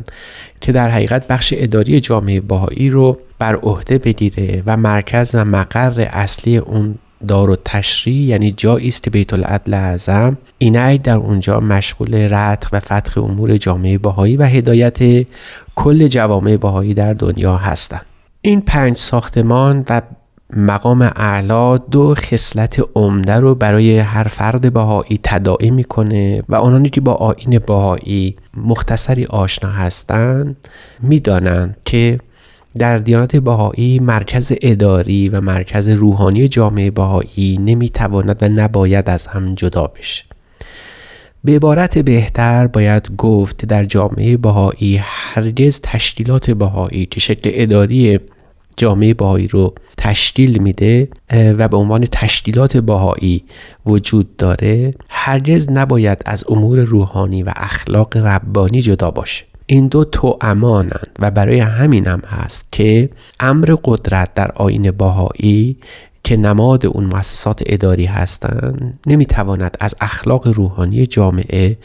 که 0.61 0.71
در 0.71 0.89
حقیقت 0.89 1.27
بخش 1.27 1.53
اداری 1.57 1.99
جامعه 1.99 2.41
باهایی 2.41 2.89
رو 2.89 3.19
بر 3.39 3.55
عهده 3.55 3.97
بگیره 3.97 4.63
و 4.65 4.77
مرکز 4.77 5.35
و 5.35 5.45
مقر 5.45 6.07
اصلی 6.11 6.57
اون 6.57 6.95
دار 7.27 7.49
و 7.49 7.55
تشریع 7.65 8.15
یعنی 8.15 8.51
جایی 8.51 8.87
است 8.87 9.03
که 9.03 9.09
بیت 9.09 9.33
العدل 9.33 9.73
اعظم 9.73 10.37
اینک 10.57 11.01
در 11.01 11.15
اونجا 11.15 11.59
مشغول 11.59 12.15
رتق 12.15 12.69
و 12.71 12.79
فتح 12.79 13.23
امور 13.23 13.57
جامعه 13.57 13.97
باهایی 13.97 14.37
و 14.37 14.43
هدایت 14.43 15.27
کل 15.75 16.07
جوامع 16.07 16.57
باهایی 16.57 16.93
در 16.93 17.13
دنیا 17.13 17.57
هستند. 17.57 18.05
این 18.41 18.61
پنج 18.61 18.97
ساختمان 18.97 19.85
و 19.89 20.01
مقام 20.57 21.01
اعلا 21.01 21.77
دو 21.77 22.15
خصلت 22.15 22.83
عمده 22.95 23.33
رو 23.33 23.55
برای 23.55 23.99
هر 23.99 24.23
فرد 24.23 24.73
بهایی 24.73 25.19
تداعی 25.23 25.71
می‌کنه 25.71 26.43
و 26.49 26.55
آنانی 26.55 26.89
که 26.89 27.01
با 27.01 27.13
آین 27.13 27.59
بهایی 27.59 28.35
مختصری 28.57 29.25
آشنا 29.25 29.69
هستند 29.69 30.67
می‌دانند 31.01 31.77
که 31.85 32.17
در 32.77 32.97
دیانت 32.97 33.35
بهایی 33.35 33.99
مرکز 33.99 34.51
اداری 34.61 35.29
و 35.29 35.41
مرکز 35.41 35.87
روحانی 35.87 36.47
جامعه 36.47 36.91
بهایی 36.91 37.57
نمی‌تواند 37.57 38.37
و 38.41 38.49
نباید 38.49 39.09
از 39.09 39.27
هم 39.27 39.55
جدا 39.55 39.87
بشه. 39.87 40.23
به 41.43 41.55
عبارت 41.55 41.97
بهتر 41.97 42.67
باید 42.67 43.15
گفت 43.17 43.65
در 43.65 43.83
جامعه 43.83 44.37
بهایی 44.37 44.99
هرگز 45.03 45.79
تشکیلات 45.83 46.51
بهایی 46.51 47.05
که 47.05 47.19
شکل 47.19 47.49
اداری 47.53 48.19
جامعه 48.77 49.13
بهایی 49.13 49.47
رو 49.47 49.73
تشکیل 49.97 50.61
میده 50.61 51.09
و 51.31 51.67
به 51.67 51.77
عنوان 51.77 52.05
تشکیلات 52.11 52.77
بهایی 52.77 53.43
وجود 53.85 54.37
داره 54.37 54.93
هرگز 55.09 55.69
نباید 55.71 56.21
از 56.25 56.43
امور 56.49 56.79
روحانی 56.79 57.43
و 57.43 57.51
اخلاق 57.55 58.17
ربانی 58.17 58.81
جدا 58.81 59.11
باشه. 59.11 59.50
این 59.71 59.87
دو 59.87 60.03
تو 60.03 60.37
امانند 60.41 61.09
و 61.19 61.31
برای 61.31 61.59
همین 61.59 62.07
هم 62.07 62.19
هست 62.19 62.65
که 62.71 63.09
امر 63.39 63.75
قدرت 63.83 64.33
در 64.33 64.51
آین 64.51 64.91
باهایی 64.91 65.77
که 66.23 66.37
نماد 66.37 66.85
اون 66.85 67.03
مؤسسات 67.03 67.63
اداری 67.65 68.05
هستند 68.05 68.99
نمی‌تواند 69.07 69.77
از 69.79 69.95
اخلاق 70.01 70.47
روحانی 70.47 71.05
جامعه 71.05 71.77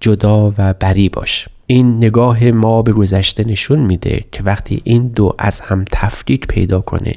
جدا 0.00 0.54
و 0.58 0.74
بری 0.74 1.08
باشه. 1.08 1.50
این 1.66 1.96
نگاه 1.96 2.44
ما 2.44 2.82
به 2.82 2.92
گذشته 2.92 3.44
نشون 3.44 3.78
میده 3.78 4.24
که 4.32 4.42
وقتی 4.42 4.80
این 4.84 5.08
دو 5.08 5.34
از 5.38 5.60
هم 5.60 5.84
تفکیک 5.92 6.46
پیدا 6.46 6.80
کنه 6.80 7.14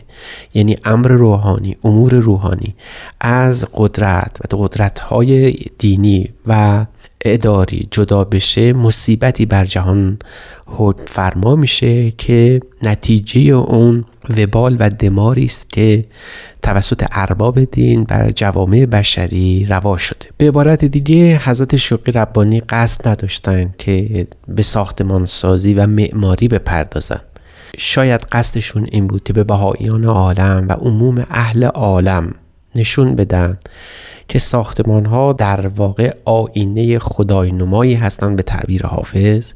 یعنی 0.53 0.78
امر 0.86 1.07
روحانی 1.07 1.78
امور 1.84 2.13
روحانی 2.13 2.75
از 3.21 3.65
قدرت 3.73 4.39
و 4.53 4.57
قدرت 4.57 4.99
های 4.99 5.51
دینی 5.78 6.30
و 6.47 6.86
اداری 7.34 7.88
جدا 7.91 8.23
بشه 8.23 8.73
مصیبتی 8.73 9.45
بر 9.45 9.65
جهان 9.65 10.19
حکم 10.65 11.03
فرما 11.07 11.55
میشه 11.55 12.11
که 12.11 12.59
نتیجه 12.84 13.39
اون 13.39 14.05
وبال 14.38 14.78
و 14.80 14.89
دماری 14.89 15.45
است 15.45 15.69
که 15.69 16.05
توسط 16.61 17.05
ارباب 17.11 17.63
دین 17.63 18.03
بر 18.03 18.32
جوامع 18.32 18.86
بشری 18.86 19.65
روا 19.69 19.97
شده. 19.97 20.30
به 20.38 20.47
عبارت 20.47 20.86
دیگه 20.86 21.41
حضرت 21.43 21.75
شوقی 21.75 22.11
ربانی 22.11 22.59
قصد 22.59 23.07
نداشتن 23.07 23.73
که 23.78 24.28
به 24.47 24.61
ساختمان 24.61 25.25
سازی 25.25 25.73
و 25.73 25.88
معماری 25.88 26.47
بپردازن 26.47 27.19
شاید 27.78 28.21
قصدشون 28.32 28.88
این 28.91 29.07
بود 29.07 29.23
که 29.23 29.34
به 29.34 29.43
بهاییان 29.43 30.05
عالم 30.05 30.65
و 30.69 30.71
عموم 30.71 31.25
اهل 31.30 31.63
عالم 31.63 32.34
نشون 32.75 33.15
بدن 33.15 33.57
که 34.28 34.39
ساختمان 34.39 35.05
ها 35.05 35.34
در 35.34 35.67
واقع 35.67 36.13
آینه 36.25 36.99
خدای 36.99 37.51
نمایی 37.51 37.93
هستند 37.93 38.36
به 38.36 38.43
تعبیر 38.43 38.86
حافظ 38.86 39.53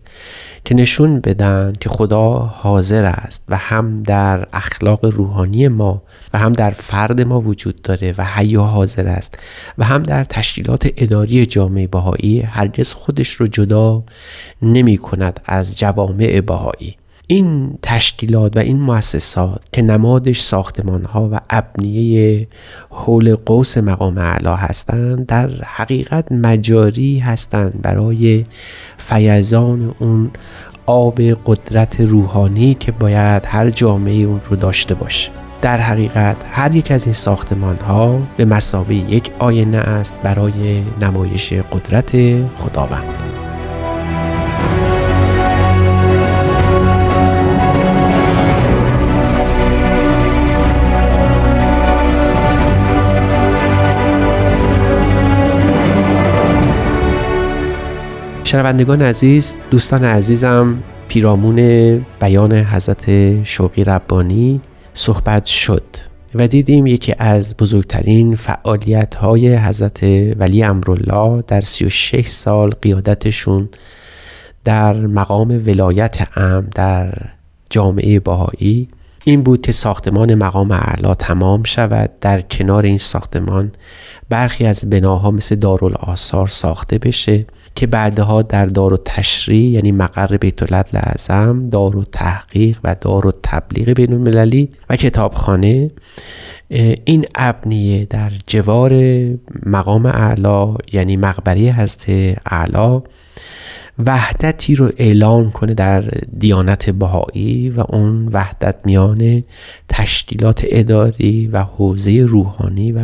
که 0.66 0.76
نشون 0.76 1.20
بدن 1.20 1.74
که 1.80 1.90
خدا 1.90 2.34
حاضر 2.34 3.06
است 3.06 3.44
و 3.50 3.58
هم 3.58 4.04
در 4.04 4.48
اخلاق 4.54 5.06
روحانی 5.06 5.68
ما 5.68 6.02
و 6.34 6.38
هم 6.38 6.54
در 6.54 6.72
فرد 6.72 7.22
ما 7.22 7.42
وجود 7.42 7.82
داره 7.82 8.16
و 8.18 8.26
حی 8.26 8.56
حاضر 8.56 9.08
است 9.08 9.38
و 9.78 9.84
هم 9.84 10.04
در 10.04 10.24
تشکیلات 10.24 10.90
اداری 10.98 11.46
جامعه 11.46 11.88
بهایی 11.88 12.42
هرگز 12.42 12.94
خودش 12.94 13.30
رو 13.30 13.48
جدا 13.48 14.04
نمی 14.62 14.98
کند 14.98 15.40
از 15.46 15.78
جوامع 15.78 16.42
بهایی. 16.42 16.98
این 17.32 17.78
تشکیلات 17.82 18.58
و 18.58 18.60
این 18.60 18.80
مؤسسات 18.80 19.62
که 19.72 19.82
نمادش 19.82 20.40
ساختمان 20.40 21.06
ها 21.06 21.30
و 21.32 21.40
ابنیه 21.50 22.48
حول 22.90 23.36
قوس 23.36 23.78
مقام 23.78 24.18
اعلا 24.18 24.56
هستند 24.56 25.26
در 25.26 25.50
حقیقت 25.64 26.32
مجاری 26.32 27.20
هستند 27.20 27.82
برای 27.82 28.44
فیضان 28.98 29.96
اون 30.00 30.32
آب 30.86 31.22
قدرت 31.22 32.02
روحانی 32.02 32.74
که 32.74 32.92
باید 32.92 33.44
هر 33.46 33.70
جامعه 33.70 34.24
اون 34.24 34.42
رو 34.50 34.56
داشته 34.56 34.96
باشه. 34.96 35.32
در 35.62 35.78
حقیقت 35.78 36.38
هر 36.52 36.76
یک 36.76 36.92
از 36.92 37.06
این 37.06 37.14
ساختمان 37.14 37.76
ها 37.76 38.20
به 38.38 38.46
مسابه 38.46 38.96
یک 38.96 39.32
آینه 39.40 39.78
است 39.78 40.14
برای 40.24 40.84
نمایش 41.02 41.54
قدرت 41.54 42.12
خداوند. 42.58 43.41
شنوندگان 58.52 59.02
عزیز 59.02 59.58
دوستان 59.70 60.06
عزیزم 60.06 60.84
پیرامون 61.08 61.58
بیان 62.20 62.54
حضرت 62.54 63.44
شوقی 63.44 63.84
ربانی 63.84 64.62
صحبت 64.94 65.46
شد 65.46 65.84
و 66.36 66.48
دیدیم 66.48 66.88
یکی 66.88 67.14
از 67.18 67.58
بزرگترین 67.58 68.36
فعالیت 68.36 69.16
های 69.16 69.56
حضرت 69.56 70.04
ولی 70.38 70.64
امرالله 70.64 71.44
در 71.48 71.62
36 71.62 72.28
سال 72.28 72.70
قیادتشون 72.70 73.70
در 74.64 74.94
مقام 74.94 75.64
ولایت 75.66 76.38
ام 76.38 76.68
در 76.76 77.14
جامعه 77.70 78.20
باهایی 78.20 78.88
این 79.24 79.44
بود 79.44 79.62
که 79.62 79.72
ساختمان 79.72 80.36
مقام 80.36 80.72
اعلا 80.72 81.14
تمام 81.14 81.64
شود. 81.64 82.10
در 82.22 82.42
کنار 82.42 82.84
این 82.84 82.98
ساختمان 82.98 83.72
برخی 84.30 84.66
از 84.66 84.90
بناها 84.90 85.32
مثل 85.32 85.56
دارالآثار 85.56 86.48
ساخته 86.48 86.98
بشه. 86.98 87.46
که 87.76 87.88
بعدها 87.88 88.42
در 88.42 88.66
دار 88.66 88.94
و 88.94 88.98
تشریع 89.06 89.70
یعنی 89.70 89.92
مقر 89.92 90.38
بیت 90.38 90.74
اعظم 90.96 91.70
دار 91.70 91.96
و 91.98 92.04
تحقیق 92.04 92.80
و 92.84 92.96
دار 93.02 93.28
و 93.28 93.32
تبلیغ 93.44 93.90
بین 93.90 94.14
المللی 94.14 94.70
و 94.90 94.96
کتابخانه 94.96 95.92
این 97.06 97.26
ابنیه 97.36 98.06
در 98.06 98.32
جوار 98.48 98.94
مقام 99.66 100.06
اعلا 100.06 100.76
یعنی 100.94 101.18
مقبره 101.18 101.72
هست 101.72 102.06
اعلا 102.46 103.02
وحدتی 104.06 104.76
رو 104.76 104.92
اعلام 104.98 105.52
کنه 105.52 105.74
در 105.74 106.02
دیانت 106.40 106.90
بهایی 106.90 107.70
و 107.70 107.84
اون 107.90 108.28
وحدت 108.28 108.76
میان 108.86 109.44
تشکیلات 109.90 110.66
اداری 110.68 111.48
و 111.48 111.62
حوزه 111.62 112.26
روحانی 112.26 112.92
و 112.92 113.02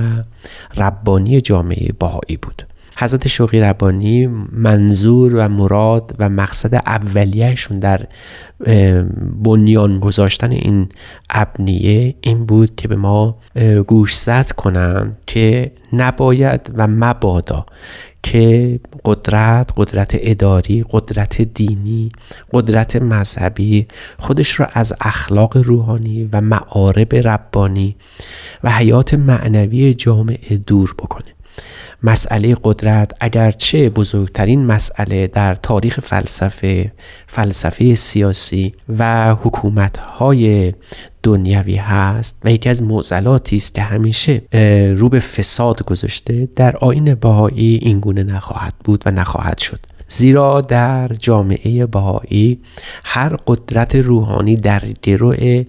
ربانی 0.77 1.41
جامعه 1.41 1.91
بهایی 1.99 2.37
بود. 2.41 2.63
حضرت 2.99 3.27
شوقی 3.27 3.59
ربانی 3.59 4.27
منظور 4.51 5.35
و 5.35 5.49
مراد 5.49 6.15
و 6.19 6.29
مقصد 6.29 6.75
اولیهشون 6.75 7.79
در 7.79 8.07
بنیان 9.43 9.99
گذاشتن 9.99 10.51
این 10.51 10.89
ابنیه 11.29 12.15
این 12.21 12.45
بود 12.45 12.75
که 12.75 12.87
به 12.87 12.95
ما 12.95 13.37
گوشزد 13.87 14.51
کنند 14.51 15.17
که 15.27 15.71
نباید 15.93 16.71
و 16.77 16.87
مبادا 16.87 17.65
که 18.23 18.79
قدرت 19.05 19.69
قدرت 19.77 20.17
اداری 20.21 20.85
قدرت 20.89 21.41
دینی 21.41 22.09
قدرت 22.53 22.95
مذهبی 22.95 23.87
خودش 24.17 24.59
را 24.59 24.65
از 24.73 24.93
اخلاق 25.01 25.57
روحانی 25.57 26.29
و 26.33 26.41
معارب 26.41 27.15
ربانی 27.15 27.95
و 28.63 28.71
حیات 28.71 29.13
معنوی 29.13 29.93
جامعه 29.93 30.57
دور 30.57 30.95
بکنه. 30.99 31.36
مسئله 32.03 32.57
قدرت 32.63 33.11
اگرچه 33.19 33.89
بزرگترین 33.89 34.65
مسئله 34.65 35.27
در 35.27 35.55
تاریخ 35.55 35.99
فلسفه 35.99 36.91
فلسفه 37.27 37.95
سیاسی 37.95 38.73
و 38.97 39.35
حکومتهای 39.35 40.73
دنیوی 41.23 41.75
هست 41.75 42.37
و 42.43 42.51
یکی 42.51 42.69
از 42.69 42.83
معضلاتی 42.83 43.57
است 43.57 43.75
که 43.75 43.81
همیشه 43.81 44.41
رو 44.97 45.09
به 45.09 45.19
فساد 45.19 45.83
گذاشته 45.83 46.49
در 46.55 46.77
آین 46.77 47.15
بهایی 47.15 47.79
این 47.81 47.99
گونه 47.99 48.23
نخواهد 48.23 48.73
بود 48.83 49.03
و 49.05 49.11
نخواهد 49.11 49.57
شد. 49.57 49.79
زیرا 50.07 50.61
در 50.61 51.07
جامعه 51.07 51.85
بهایی 51.85 52.59
هر 53.05 53.35
قدرت 53.47 53.95
روحانی 53.95 54.55
در 54.55 54.83
گروه 55.01 55.65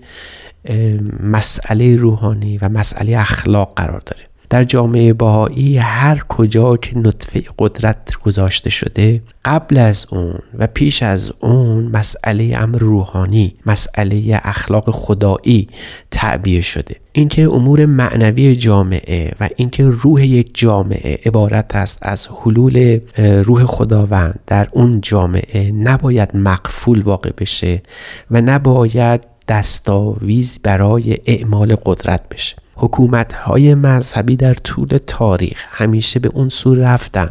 مسئله 1.20 1.96
روحانی 1.96 2.58
و 2.58 2.68
مسئله 2.68 3.18
اخلاق 3.18 3.72
قرار 3.76 4.00
داره. 4.00 4.27
در 4.50 4.64
جامعه 4.64 5.12
باهایی 5.12 5.78
هر 5.78 6.18
کجا 6.28 6.76
که 6.76 6.98
نطفه 6.98 7.44
قدرت 7.58 8.16
گذاشته 8.24 8.70
شده 8.70 9.22
قبل 9.44 9.78
از 9.78 10.06
اون 10.10 10.38
و 10.58 10.66
پیش 10.66 11.02
از 11.02 11.32
اون 11.40 11.84
مسئله 11.84 12.56
امر 12.58 12.78
روحانی 12.78 13.54
مسئله 13.66 14.40
اخلاق 14.44 14.90
خدایی 14.90 15.68
تعبیه 16.10 16.60
شده. 16.60 16.96
اینکه 17.12 17.42
امور 17.42 17.86
معنوی 17.86 18.56
جامعه 18.56 19.32
و 19.40 19.48
اینکه 19.56 19.84
روح 19.84 20.26
یک 20.26 20.50
جامعه 20.54 21.18
عبارت 21.26 21.76
است 21.76 21.98
از 22.02 22.28
حلول 22.28 23.00
روح 23.18 23.64
خداوند 23.64 24.40
در 24.46 24.68
اون 24.72 25.00
جامعه 25.00 25.72
نباید 25.72 26.36
مقفول 26.36 27.02
واقع 27.02 27.30
بشه 27.38 27.82
و 28.30 28.40
نباید 28.40 29.20
دستاویز 29.48 30.58
برای 30.62 31.18
اعمال 31.26 31.76
قدرت 31.84 32.28
بشه. 32.28 32.56
حکومت 32.80 33.32
های 33.32 33.74
مذهبی 33.74 34.36
در 34.36 34.54
طول 34.54 34.98
تاریخ 35.06 35.64
همیشه 35.70 36.20
به 36.20 36.30
اون 36.34 36.48
سو 36.48 36.74
رفتن 36.74 37.30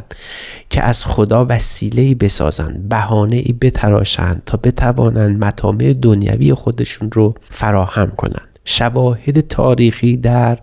که 0.70 0.84
از 0.84 1.06
خدا 1.06 1.46
وسیله 1.50 2.16
بسازند 2.16 2.90
بهانه 2.90 3.36
ای 3.36 3.54
بتراشند 3.54 4.42
تا 4.46 4.60
بتوانند 4.64 5.46
مطامع 5.46 5.94
دنیوی 5.94 6.54
خودشون 6.54 7.12
رو 7.12 7.34
فراهم 7.50 8.12
کنند 8.12 8.48
شواهد 8.66 9.48
تاریخی 9.48 10.18
در 10.18 10.60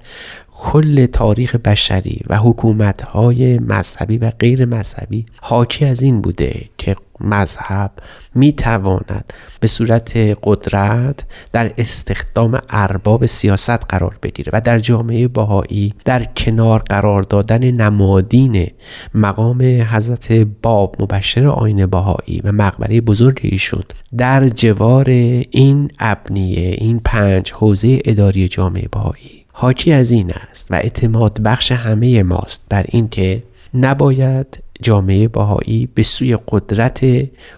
کل 0.66 1.06
تاریخ 1.06 1.56
بشری 1.56 2.20
و 2.28 2.36
حکومتهای 2.36 3.58
مذهبی 3.58 4.18
و 4.18 4.30
غیر 4.30 4.64
مذهبی 4.64 5.26
حاکی 5.40 5.84
از 5.84 6.02
این 6.02 6.20
بوده 6.20 6.64
که 6.78 6.96
مذهب 7.20 7.90
می 8.34 8.52
تواند 8.52 9.32
به 9.60 9.66
صورت 9.66 10.16
قدرت 10.42 11.24
در 11.52 11.72
استخدام 11.78 12.58
ارباب 12.70 13.26
سیاست 13.26 13.70
قرار 13.70 14.18
بگیره 14.22 14.50
و 14.52 14.60
در 14.60 14.78
جامعه 14.78 15.28
باهایی 15.28 15.94
در 16.04 16.24
کنار 16.24 16.82
قرار 16.88 17.22
دادن 17.22 17.70
نمادین 17.70 18.70
مقام 19.14 19.62
حضرت 19.62 20.32
باب 20.62 20.96
مبشر 21.00 21.46
آین 21.46 21.86
باهایی 21.86 22.40
و 22.44 22.52
مقبره 22.52 23.00
بزرگ 23.00 23.40
ایشون 23.42 23.82
در 24.18 24.48
جوار 24.48 25.08
این 25.08 25.90
ابنیه 25.98 26.76
این 26.78 27.00
پنج 27.04 27.52
حوزه 27.52 27.98
اداری 28.04 28.48
جامعه 28.48 28.88
باهایی 28.92 29.43
حاکی 29.56 29.92
از 29.92 30.10
این 30.10 30.32
است 30.50 30.70
و 30.70 30.74
اعتماد 30.74 31.40
بخش 31.40 31.72
همه 31.72 32.22
ماست 32.22 32.60
بر 32.68 32.84
اینکه 32.88 33.42
نباید 33.74 34.58
جامعه 34.82 35.28
باهایی 35.28 35.88
به 35.94 36.02
سوی 36.02 36.38
قدرت 36.48 37.00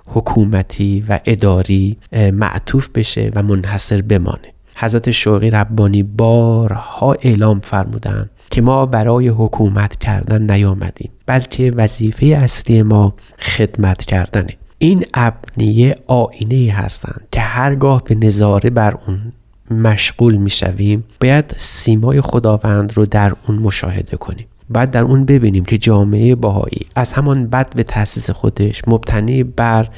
حکومتی 0.06 1.04
و 1.08 1.20
اداری 1.24 1.96
معطوف 2.12 2.88
بشه 2.88 3.32
و 3.34 3.42
منحصر 3.42 4.02
بمانه. 4.02 4.52
حضرت 4.74 5.10
شوقی 5.10 5.50
ربانی 5.50 6.02
بارها 6.02 7.12
اعلام 7.12 7.60
فرمودند 7.60 8.30
که 8.50 8.60
ما 8.60 8.86
برای 8.86 9.28
حکومت 9.28 9.96
کردن 9.96 10.50
نیامدیم 10.50 11.10
بلکه 11.26 11.72
وظیفه 11.76 12.26
اصلی 12.26 12.82
ما 12.82 13.14
خدمت 13.38 14.04
کردنه. 14.04 14.56
این 14.78 15.04
ابنیه 15.14 15.94
آینه 16.06 16.72
هستند 16.72 17.28
که 17.32 17.40
هرگاه 17.40 18.04
به 18.04 18.14
نظاره 18.14 18.70
بر 18.70 18.98
اون 19.06 19.32
مشغول 19.70 20.36
می‌شویم 20.36 21.04
باید 21.20 21.54
سیمای 21.56 22.20
خداوند 22.20 22.92
رو 22.96 23.06
در 23.06 23.32
اون 23.48 23.58
مشاهده 23.58 24.16
کنیم. 24.16 24.46
بعد 24.70 24.90
در 24.90 25.02
اون 25.02 25.24
ببینیم 25.24 25.64
که 25.64 25.78
جامعه 25.78 26.34
باهایی 26.34 26.86
از 26.94 27.12
همان 27.12 27.46
بد 27.46 27.76
به 27.76 27.82
تاسیس 27.82 28.30
خودش 28.30 28.82
مبتنی 28.86 29.44
بر 29.44 29.88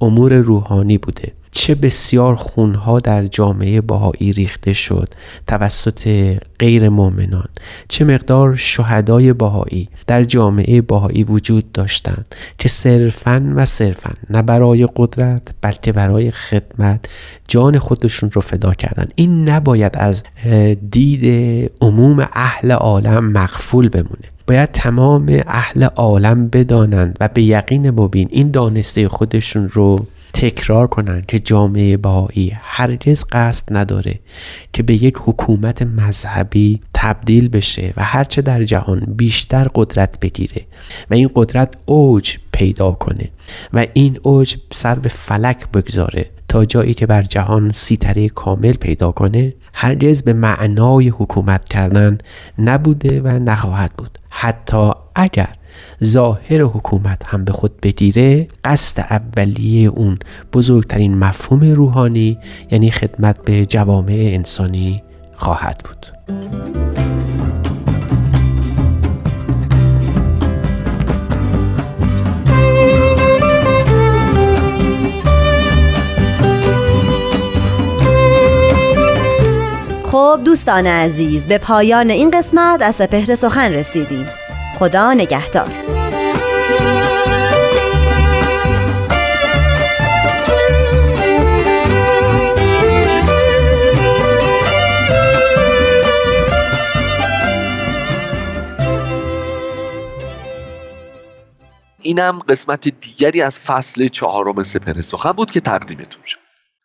امور 0.00 0.34
روحانی 0.34 0.98
بوده. 0.98 1.32
چه 1.58 1.74
بسیار 1.74 2.34
خونها 2.34 2.98
در 2.98 3.26
جامعه 3.26 3.80
باهایی 3.80 4.32
ریخته 4.32 4.72
شد 4.72 5.08
توسط 5.46 6.34
غیر 6.58 6.88
مؤمنان 6.88 7.48
چه 7.88 8.04
مقدار 8.04 8.56
شهدای 8.56 9.32
باهایی 9.32 9.88
در 10.06 10.24
جامعه 10.24 10.80
باهایی 10.80 11.24
وجود 11.24 11.72
داشتند 11.72 12.34
که 12.58 12.68
صرفا 12.68 13.52
و 13.54 13.64
صرفا 13.64 14.10
نه 14.30 14.42
برای 14.42 14.88
قدرت 14.96 15.42
بلکه 15.60 15.92
برای 15.92 16.30
خدمت 16.30 17.04
جان 17.48 17.78
خودشون 17.78 18.30
رو 18.30 18.40
فدا 18.40 18.74
کردن 18.74 19.08
این 19.14 19.48
نباید 19.48 19.92
از 19.94 20.22
دید 20.90 21.70
عموم 21.80 22.28
اهل 22.32 22.72
عالم 22.72 23.32
مغفول 23.32 23.88
بمونه. 23.88 24.28
باید 24.46 24.72
تمام 24.72 25.42
اهل 25.46 25.84
عالم 25.84 26.48
بدانند 26.48 27.16
و 27.20 27.28
به 27.28 27.42
یقین 27.42 27.90
مبین 27.90 28.28
این 28.30 28.50
دانسته 28.50 29.08
خودشون 29.08 29.68
رو 29.68 30.06
تکرار 30.34 30.86
کنند 30.86 31.26
که 31.26 31.38
جامعه 31.38 31.96
بهایی 31.96 32.52
هرگز 32.62 33.24
قصد 33.32 33.64
نداره 33.70 34.18
که 34.72 34.82
به 34.82 34.94
یک 34.94 35.14
حکومت 35.18 35.82
مذهبی 35.82 36.80
تبدیل 36.94 37.48
بشه 37.48 37.92
و 37.96 38.04
هرچه 38.04 38.42
در 38.42 38.64
جهان 38.64 39.00
بیشتر 39.16 39.70
قدرت 39.74 40.20
بگیره 40.20 40.66
و 41.10 41.14
این 41.14 41.30
قدرت 41.34 41.74
اوج 41.86 42.36
پیدا 42.52 42.90
کنه 42.92 43.30
و 43.72 43.86
این 43.92 44.18
اوج 44.22 44.56
سر 44.70 44.94
به 44.94 45.08
فلک 45.08 45.68
بگذاره 45.70 46.26
تا 46.48 46.64
جایی 46.64 46.94
که 46.94 47.06
بر 47.06 47.22
جهان 47.22 47.70
سیطره 47.70 48.28
کامل 48.28 48.72
پیدا 48.72 49.12
کنه 49.12 49.54
هرگز 49.74 50.22
به 50.22 50.32
معنای 50.32 51.08
حکومت 51.08 51.68
کردن 51.68 52.18
نبوده 52.58 53.20
و 53.20 53.28
نخواهد 53.28 53.92
بود. 53.98 54.18
حتی 54.30 54.90
اگر 55.14 55.57
ظاهر 56.04 56.62
حکومت 56.62 57.22
هم 57.26 57.44
به 57.44 57.52
خود 57.52 57.80
بگیره 57.80 58.48
قصد 58.64 59.00
اولیه 59.00 59.88
اون 59.88 60.18
بزرگترین 60.52 61.18
مفهوم 61.18 61.60
روحانی 61.74 62.38
یعنی 62.70 62.90
خدمت 62.90 63.44
به 63.44 63.66
جوامع 63.66 64.30
انسانی 64.32 65.02
خواهد 65.34 65.82
بود. 65.84 66.06
خب 80.04 80.40
دوستان 80.44 80.86
عزیز 80.86 81.46
به 81.46 81.58
پایان 81.58 82.10
این 82.10 82.30
قسمت 82.30 82.82
از 82.82 82.94
سپهر 82.94 83.34
سخن 83.34 83.72
رسیدیم. 83.72 84.26
خدا 84.78 85.14
نگهدار. 85.14 85.70
اینم 102.02 102.38
قسمت 102.38 102.88
دیگری 102.88 103.42
از 103.42 103.58
فصل 103.58 104.08
چهارم 104.08 104.62
سپر 104.62 105.00
سخن 105.00 105.32
بود 105.32 105.50
که 105.50 105.60
تقدیمتون 105.60 106.22
شد. 106.24 106.38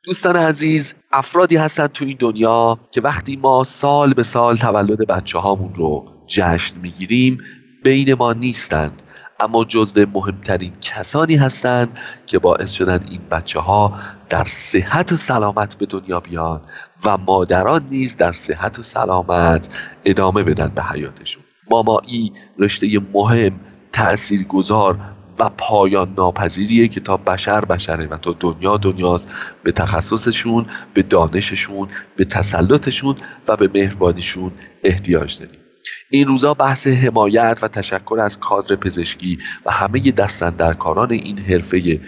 دوستان 0.06 0.36
عزیز 0.36 0.96
افرادی 1.12 1.58
هستند 1.58 1.92
تو 1.92 2.06
این 2.06 2.18
دنیا 2.20 2.80
که 2.92 3.02
وقتی 3.02 3.36
ما 3.36 3.64
سال 3.64 4.14
به 4.14 4.24
سال 4.24 4.56
تولد 4.56 5.08
بچه 5.08 5.40
هامون 5.40 5.76
رو 5.76 6.06
جشن 6.28 6.76
می‌گیریم 6.82 7.38
بین 7.84 8.14
ما 8.14 8.34
نیستند 8.34 9.02
اما 9.40 9.64
جزو 9.64 10.06
مهمترین 10.14 10.74
کسانی 10.82 11.36
هستند 11.36 12.00
که 12.26 12.40
باعث 12.40 12.72
شدن 12.72 13.06
این 13.10 13.22
بچه 13.32 13.60
ها 13.60 14.00
در 14.30 14.44
صحت 14.44 15.12
و 15.12 15.16
سلامت 15.16 15.78
به 15.78 15.86
دنیا 15.86 16.20
بیان 16.20 16.62
و 17.06 17.18
مادران 17.18 17.86
نیز 17.92 18.18
در 18.18 18.32
صحت 18.32 18.80
و 18.80 18.84
سلامت 18.84 19.70
ادامه 20.06 20.44
بدن 20.44 20.72
به 20.76 20.84
حیاتشون. 20.84 21.44
مامایی 21.72 22.34
رشته 22.60 22.88
مهم 23.14 23.60
تأثیر 23.92 24.44
گذار 24.44 25.00
و 25.40 25.50
پایان 25.58 26.14
ناپذیریه 26.18 26.88
که 26.88 27.00
تا 27.00 27.18
بشر 27.18 27.66
بشره 27.66 28.08
و 28.08 28.18
تا 28.18 28.36
دنیا 28.40 28.78
دنیاست. 28.78 29.32
به 29.64 29.72
تخصصشون 29.72 30.66
به 30.94 31.02
دانششون 31.02 31.88
به 32.16 32.26
تسلطشون 32.26 33.16
و 33.48 33.56
به 33.56 33.70
مهربانیشون 33.74 34.52
احتیاج 34.84 35.40
داریم. 35.40 35.63
این 36.10 36.28
روزا 36.28 36.54
بحث 36.54 36.88
حمایت 36.88 37.60
و 37.62 37.68
تشکر 37.68 38.20
از 38.20 38.40
کادر 38.40 38.76
پزشکی 38.76 39.40
و 39.66 39.72
همه 39.72 40.12
دستندرکاران 40.12 41.12
این 41.12 41.40
حرفه 41.40 42.00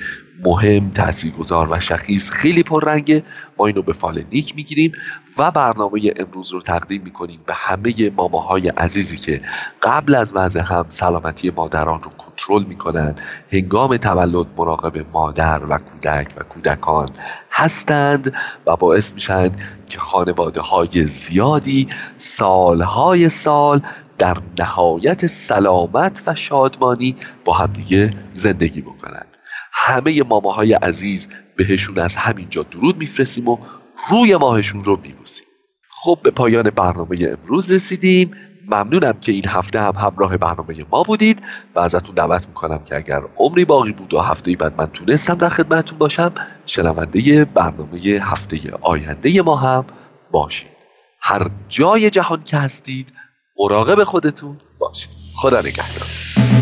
مهم 0.43 0.89
تاثیرگذار 0.89 1.67
و 1.71 1.79
شخیص. 1.79 2.29
خیلی 2.29 2.63
پررنگه. 2.63 3.23
ما 3.57 3.65
اینو 3.65 3.81
به 3.81 3.93
فال 3.93 4.23
نیک 4.31 4.55
می‌گیریم 4.55 4.91
و 5.39 5.51
برنامه 5.51 6.13
امروز 6.15 6.51
رو 6.51 6.61
تقدیم 6.61 7.01
می‌کنیم 7.01 7.39
به 7.45 7.53
همه 7.53 8.11
ماماهای 8.15 8.67
عزیزی 8.67 9.17
که 9.17 9.41
قبل 9.81 10.15
از 10.15 10.31
وضع 10.35 10.61
هم 10.61 10.85
سلامتی 10.87 11.49
مادران 11.49 12.03
رو 12.03 12.09
کنترل 12.09 12.63
می‌کنن. 12.63 13.15
هنگام 13.51 13.97
تولد 13.97 14.47
مراقب 14.57 15.05
مادر 15.13 15.63
و 15.69 15.77
کودک 15.77 16.27
و 16.37 16.43
کودکان 16.43 17.09
هستند 17.51 18.33
و 18.67 18.75
باعث 18.75 19.13
میشن 19.13 19.51
که 19.87 19.99
خانواده 19.99 20.61
های 20.61 21.07
زیادی 21.07 21.87
سالهای 22.17 23.29
سال 23.29 23.81
در 24.17 24.37
نهایت 24.59 25.25
سلامت 25.25 26.23
و 26.27 26.35
شادمانی 26.35 27.15
با 27.45 27.53
همدیگه 27.53 28.13
زندگی 28.33 28.81
بکنند 28.81 29.34
همه 29.77 30.23
ماماهای 30.23 30.73
عزیز 30.73 31.27
بهشون 31.57 31.99
از 31.99 32.15
همینجا 32.15 32.63
درود 32.63 32.97
میفرستیم 32.97 33.47
و 33.47 33.57
روی 34.09 34.35
ماهشون 34.35 34.83
رو 34.83 34.99
میبوسیم. 35.03 35.45
خب 35.89 36.19
به 36.23 36.31
پایان 36.31 36.69
برنامه 36.69 37.37
امروز 37.41 37.71
رسیدیم. 37.71 38.31
ممنونم 38.67 39.13
که 39.13 39.31
این 39.31 39.47
هفته 39.47 39.81
هم 39.81 39.93
همراه 39.95 40.37
برنامه 40.37 40.85
ما 40.91 41.03
بودید 41.03 41.41
و 41.75 41.79
ازتون 41.79 42.15
دعوت 42.15 42.47
می‌کنم 42.47 42.83
که 42.83 42.95
اگر 42.95 43.21
عمری 43.37 43.65
باقی 43.65 43.91
بود 43.91 44.13
و 44.13 44.19
هفته 44.19 44.55
بعد 44.55 44.81
من 44.81 44.85
تونستم 44.85 45.35
در 45.35 45.49
خدمتتون 45.49 45.97
باشم 45.97 46.31
شنونده 46.65 47.45
برنامه 47.45 47.99
هفته 48.21 48.59
آینده 48.81 49.41
ما 49.41 49.55
هم 49.55 49.85
باشید. 50.31 50.69
هر 51.21 51.47
جای 51.69 52.09
جهان 52.09 52.43
که 52.43 52.57
هستید 52.57 53.13
مراقب 53.59 54.03
خودتون 54.03 54.57
باشید. 54.79 55.09
خدا 55.35 55.59
نگهدار. 55.59 56.54